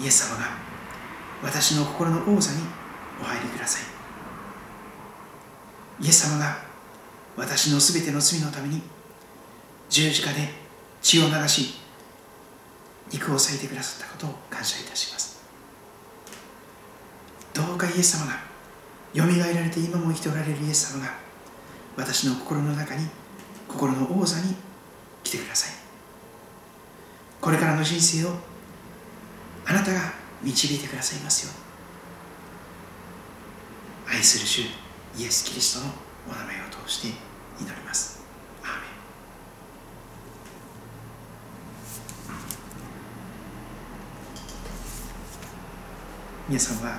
[0.00, 0.46] イエス様が
[1.42, 2.58] 私の心の王座に
[3.20, 3.82] お入りください。
[6.04, 6.61] イエス様が
[7.36, 8.82] 私のすべての罪のために
[9.88, 10.48] 十字架で
[11.00, 11.74] 血を流し
[13.10, 15.42] 肉を裂いてくださったことを感謝いたします。
[17.52, 18.40] どうかイエス様が
[19.12, 21.12] よみがえられて今も生きておられるイエス様が
[21.96, 23.06] 私の心の中に
[23.68, 24.54] 心の王座に
[25.22, 25.82] 来てください。
[27.42, 28.30] これからの人生を
[29.66, 30.00] あなたが
[30.42, 31.52] 導いてくださいますよ
[34.08, 34.60] 愛する主
[35.20, 35.92] イエス・キリストの
[36.28, 36.61] お名前を。
[36.86, 37.08] 通して
[37.60, 38.22] 祈ります。
[46.48, 46.98] 皆さんは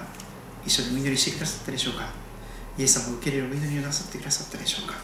[0.65, 2.07] 一緒にお祈りしてくださったでしょうか？
[2.77, 4.95] イエス様を受け入れるお祈りをなさってくださったでしょうか？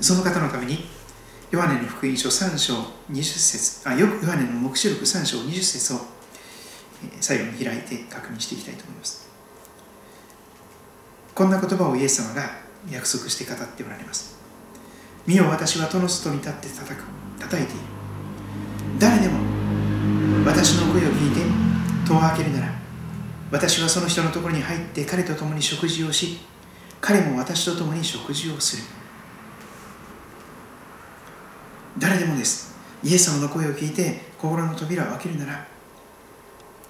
[0.00, 0.86] その方のために
[1.50, 2.74] ヨハネの福音書3章
[3.10, 5.98] 20節あよくヨハネの黙示録3章20節を
[7.20, 9.28] 最後に開いて確認していきたいと思います。
[11.34, 14.38] こんな言葉をイエス様が約束して語っておられます。
[15.26, 17.04] 見よ私は戸の外に立って叩く
[17.38, 17.82] 叩いている。
[18.98, 19.38] 誰でも
[20.44, 21.40] 私の声を聞いて
[22.06, 22.72] 戸を開けるなら
[23.50, 26.38] 私はその人のところに入って彼と共に食事をし
[27.00, 28.82] 彼も私と共に食事をする。
[31.98, 32.78] 誰でもです。
[33.02, 35.66] イエス様の声を聞いて心の扉を開けるなら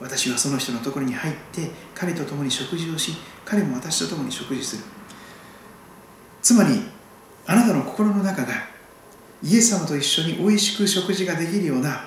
[0.00, 3.14] 私はその人のところに入って彼と共に食事をし
[3.44, 4.82] 彼も私と共に食事する。
[6.42, 6.82] つまり
[7.46, 8.54] あなたの心の中が
[9.42, 12.04] イエス様と一緒においしく食事ができるような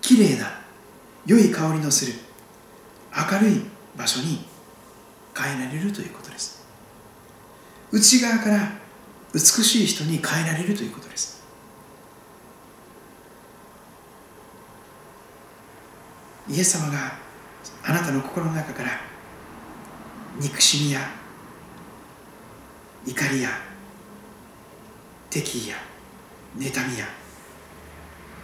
[0.00, 0.60] きれいな
[1.26, 2.12] 良い香りのする
[3.32, 3.62] 明るい
[3.96, 4.44] 場所に
[5.36, 6.64] 変えられるということです。
[7.92, 8.72] 内側から
[9.32, 11.42] 美しい人に変えられるということです。
[16.48, 17.12] イエス様が
[17.84, 19.00] あなたの心の中から
[20.40, 21.00] 憎しみや
[23.06, 23.50] 怒りや
[25.30, 25.76] 敵意や
[26.56, 27.06] 妬みや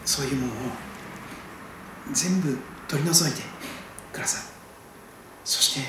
[0.05, 0.57] そういうものを
[2.13, 2.59] 全部
[2.89, 3.43] 取り除いて
[4.13, 4.53] ください。
[5.45, 5.81] そして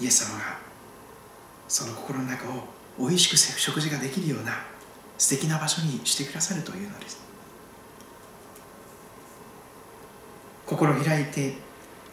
[0.00, 0.58] イエス様が
[1.68, 2.64] その心の中を
[2.98, 4.52] おいしく食事ができるような
[5.18, 7.20] 素敵な場所にしてくださるというのです。
[10.66, 11.54] 心を開いて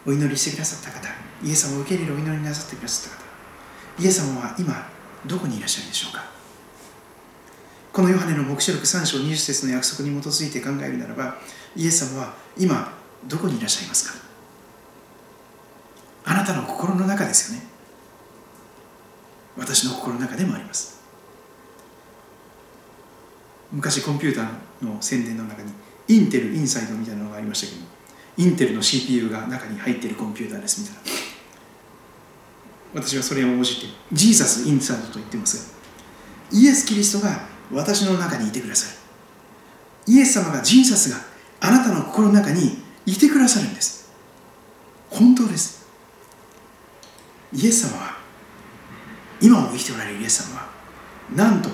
[0.05, 1.07] お祈りしてくださった方
[1.43, 4.96] イエス様を受け入れるお祈りなさってくださった方イエス様は今
[5.27, 6.23] どこにいらっしゃるでしょうか？
[7.93, 11.37] このヨハネの黙示録3章20節の約束に基づいて考えるならば
[11.75, 12.93] イエス様は今
[13.27, 14.13] どこにいらっしゃいますか？
[16.25, 17.65] あなたの心の中ですよね？
[19.57, 21.01] 私の心の中でもあります。
[23.71, 25.71] 昔コンピューターの宣伝の中に
[26.07, 27.85] インテルインサイドみたいなのがありましたけど
[28.37, 31.26] インテルの CPU が中に入っているコンピューターですみたいな。
[32.93, 35.73] 私はそれを応じてジーザスインサイドと言ってます。
[36.51, 41.17] がイエス・キリストが私の中にいてくださるイエス様がジーザスが
[41.59, 44.11] あなたの心の中にいてくださるんです。
[45.09, 45.87] 本当です。
[47.53, 48.17] イエス様は
[49.41, 50.67] 今も生きておられるイエス様は
[51.35, 51.69] なんと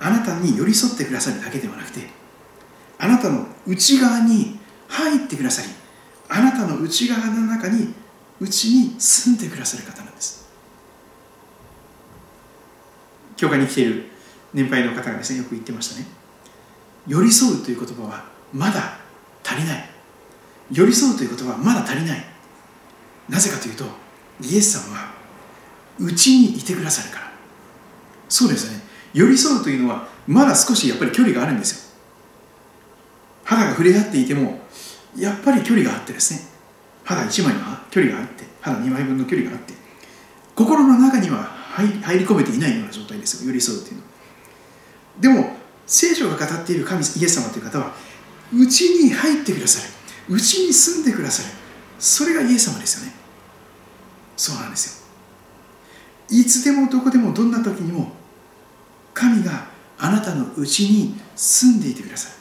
[0.00, 2.00] あなたに寄り添ってくださるだけではなくて
[2.98, 5.68] あなたの内側に入ってくださり
[6.28, 7.94] あなたの内側の中に
[8.40, 10.48] 内に住んでくださる方なんです
[13.38, 14.04] 教会に来ている
[14.52, 16.06] 年配の方がですねよく言ってましたね。
[17.06, 18.98] 寄り添うという言葉はまだ
[19.44, 19.88] 足りない。
[20.70, 22.24] 寄り添うという言葉はまだ足りない。
[23.28, 23.84] なぜかというと
[24.42, 25.12] イエス様は
[26.00, 27.32] 内にいてくださるから。
[28.28, 28.82] そうですね。
[29.14, 31.94] 寄り添うというのはまだ少しやっぱり距離があるんですよ。
[33.44, 34.60] 肌が触れ合っていても
[35.16, 36.40] やっぱり距離があってですね。
[37.04, 37.60] 肌1枚の
[37.90, 39.72] 距離があって肌2枚分の距離があって
[40.54, 43.48] 心の中には入り込めていないような状態ですよ。
[43.48, 44.02] 寄り添うというの。
[44.02, 44.08] は
[45.20, 45.56] でも
[45.86, 47.92] 聖書が語っている神イエス様という方は
[48.52, 51.54] 内に入ってくださる内に住んでくださる
[51.98, 53.12] それがイエス様ですよね。
[54.36, 55.08] そうなんですよ。
[56.30, 58.12] いつでもどこでもどんな時にも
[59.14, 59.66] 神が
[59.98, 62.34] あなたのうちに住んでいてくださる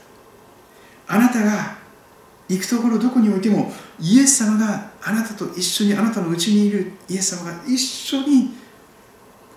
[1.07, 1.77] あなたが
[2.49, 8.55] 行くところどこにおいてもイエス様があなたと一緒にあなたのうちにいるイエス様が一緒に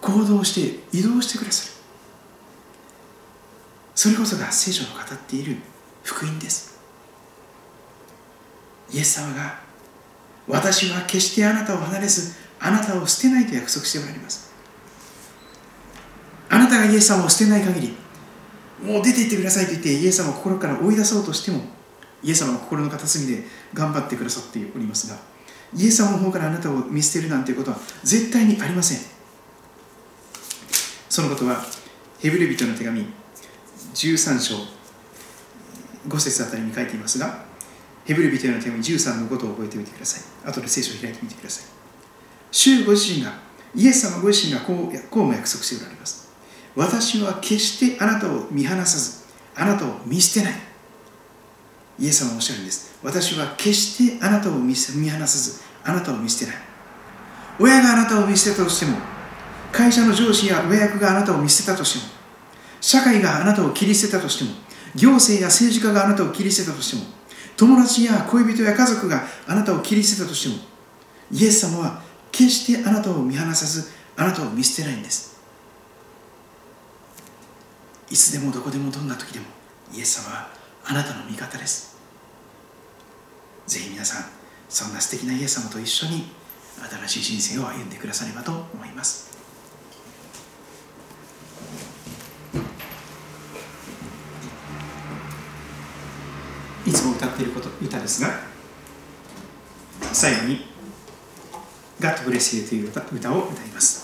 [0.01, 1.73] 行動して移動してくださる。
[3.95, 5.57] それこそが聖書の語っている
[6.03, 6.81] 福音です。
[8.91, 9.61] イエス様が
[10.49, 14.51] 私は決してあなたを離れずあなたを捨てないと約束しておられます。
[16.49, 17.95] あなたがイエス様を捨てない限り
[18.83, 21.61] もう出て行ってくださいと言ってイエス様を心から追い出そうとしても
[22.23, 25.17] イエス様は心の片隅で頑張ってくださっておりますが
[25.77, 29.20] イエス様の方からあなたを見捨てるなんていうことは絶対にありません。
[31.11, 31.61] そのことは
[32.21, 33.05] ヘブル人の手紙
[33.95, 34.55] 13章
[36.07, 37.45] 5節あたりに書いていますが
[38.05, 40.49] ヘブル人への手紙13のことを覚えておいてください。
[40.49, 41.65] 後で聖書を開いてみてください。
[42.53, 43.33] 主ご自身が
[43.75, 46.31] イエス様ご自身がこうこうも約束しておられます。
[46.77, 49.25] 私は決してあなたを見放さず
[49.57, 50.55] あなたを見捨てない。
[51.99, 52.97] イエス様はおっしゃるんです。
[53.03, 56.63] 私は決してあなたを見放さずあなたを見捨てない。
[57.59, 58.97] 親があなたを見捨てたとしても
[59.73, 62.13] 会社の上司や上役があなたを見捨てたとしても
[62.81, 64.51] 社会があなたを切り捨てたとしても
[64.95, 67.03] 行政や政治家があなたを切り捨てたとしても
[67.57, 70.65] 友達や恋人や家族があなたを切り捨てたとしても
[71.31, 75.39] イエス様は決してあなたを見放さずあなたを見捨てないんです。
[78.11, 79.47] いつでもどこでもどんな時でも
[79.95, 80.49] イエス様は
[80.85, 81.97] あなたの味方です。
[83.67, 84.25] ぜひ皆さん
[84.69, 86.25] そんな素敵なイエス様と一緒に
[87.07, 89.30] 新しい人生を歩んでくださればと思います。
[96.87, 98.41] いつも歌っていること歌ですが
[100.13, 100.67] 最後に
[102.01, 104.00] 「God Bless You」という歌を歌います。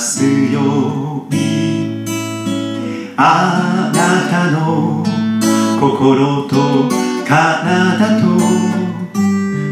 [0.00, 2.06] すように
[3.18, 5.04] あなたの
[5.78, 6.88] 心と
[7.28, 8.40] 体と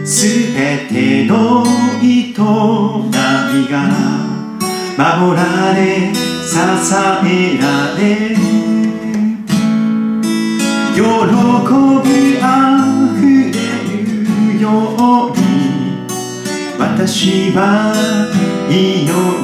[0.04, 1.64] すべての
[2.02, 2.36] 営み
[3.70, 3.74] が
[4.98, 6.56] 守られ支
[7.24, 7.64] えら
[7.96, 8.36] れ。
[10.94, 12.44] 喜びあ
[13.14, 13.52] ふれ
[13.94, 14.66] るよ
[15.28, 15.38] うに。
[16.78, 17.94] 私は
[18.68, 19.37] 祈り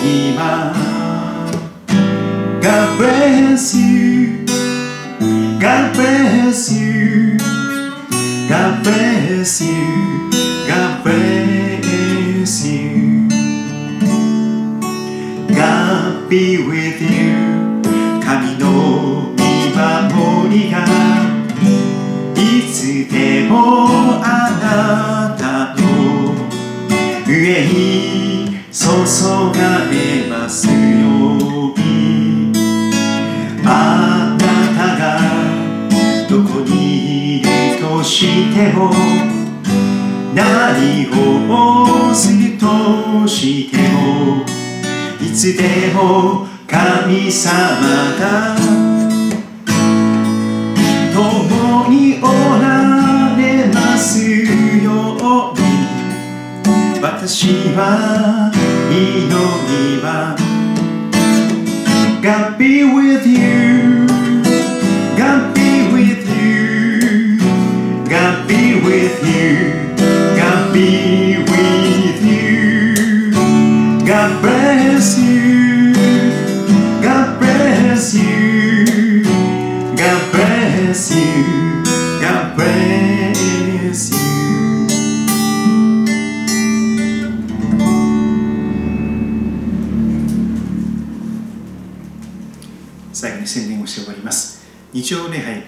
[95.04, 95.64] 日曜礼拝、え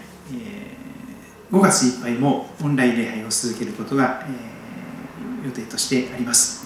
[1.52, 6.64] 5月いっぱいもオンライン礼拝を続けることが、え予定としてあります。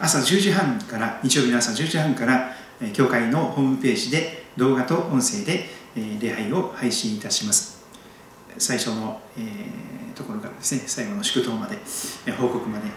[0.00, 2.50] 朝10時半から日曜日の朝10時半から、
[2.80, 7.84] え教会のホームページで動画と音声で、え礼拝を配信いたします。
[8.58, 11.78] 最初の、えところからですね最後の祝祷まで、
[12.26, 12.90] え報告まで、え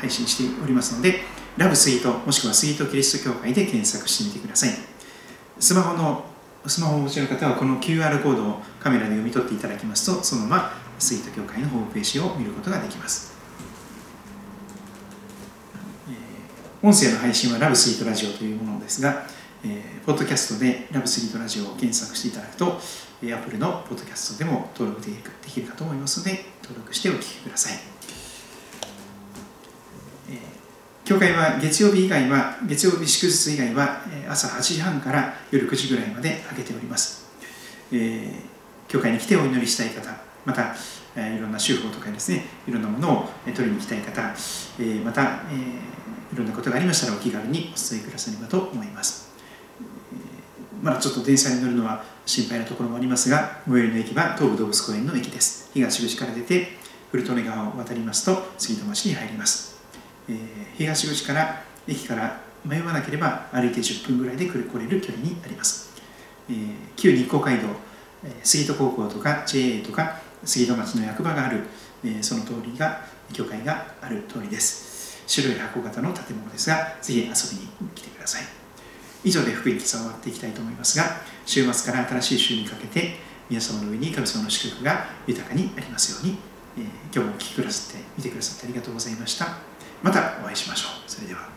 [0.00, 1.20] 配信しておりますので
[1.56, 4.70] ラブスイートもしくはスイートキリスト教会で検索してみてください。
[5.60, 6.33] スマホの
[6.66, 13.34] スマホをお持ちの方はこの QR コードをカメラで読み取っていただきますとそのままスイート教会のホームページを見ることができます、
[16.08, 19.26] えー音声の配信はラブスイートラジオというものですが、
[19.64, 22.78] えーポッドキャストでラブスイートラジオを検索していただくと、
[23.22, 25.12] Apple のポッドキャストでも登録で
[25.46, 27.93] きるかと思いますので登録してお聞きください。
[31.04, 37.26] 教会は月曜日以外は、月曜日祝日以外は朝8時半から夜9時ぐらいまで開けております。
[37.92, 38.54] えー
[38.86, 40.14] 教会に来てお祈りしたい方、
[40.44, 40.74] また、
[41.16, 44.22] えーいろんな修法とかですね、いろんなものを取りに来たい方、
[44.78, 49.30] えーまた、えーいろんなことがありましたらお気軽にお伝えくださればと思います。
[50.82, 55.70] まだちょっと電車に乗るのは心配なところもありますが、最寄りの駅は東武動物公園の駅です。
[55.74, 56.78] 東口から出て、
[57.10, 59.73] 古利根川を渡りますと、杉戸町に入ります。
[60.28, 60.36] えー
[60.76, 65.90] 東口から駅から迷わなければ歩いて10分ぐらいで来れる距離にあります、
[66.48, 67.68] えー旧日光街道、
[68.24, 71.64] えー杉戸高校とか JA とか杉戸町の役場がある、
[72.04, 73.02] えーその通りが
[73.32, 75.22] 教会がある通りです。
[75.26, 77.34] 白い箱型の建物ですがぜひ遊びに
[77.94, 78.42] 来てください。
[79.24, 81.04] 以上で福音記さを終わっていきたいと思いますが
[81.46, 83.16] 週末から新しい週にかけて
[83.48, 86.36] 皆様の上に神様の祝福が豊かにありますように、
[86.76, 86.84] えー
[87.14, 89.73] 今日もお聞きくださって見てくださってありがとうございました。
[90.04, 91.10] またお会いしましょう。
[91.10, 91.53] それでは。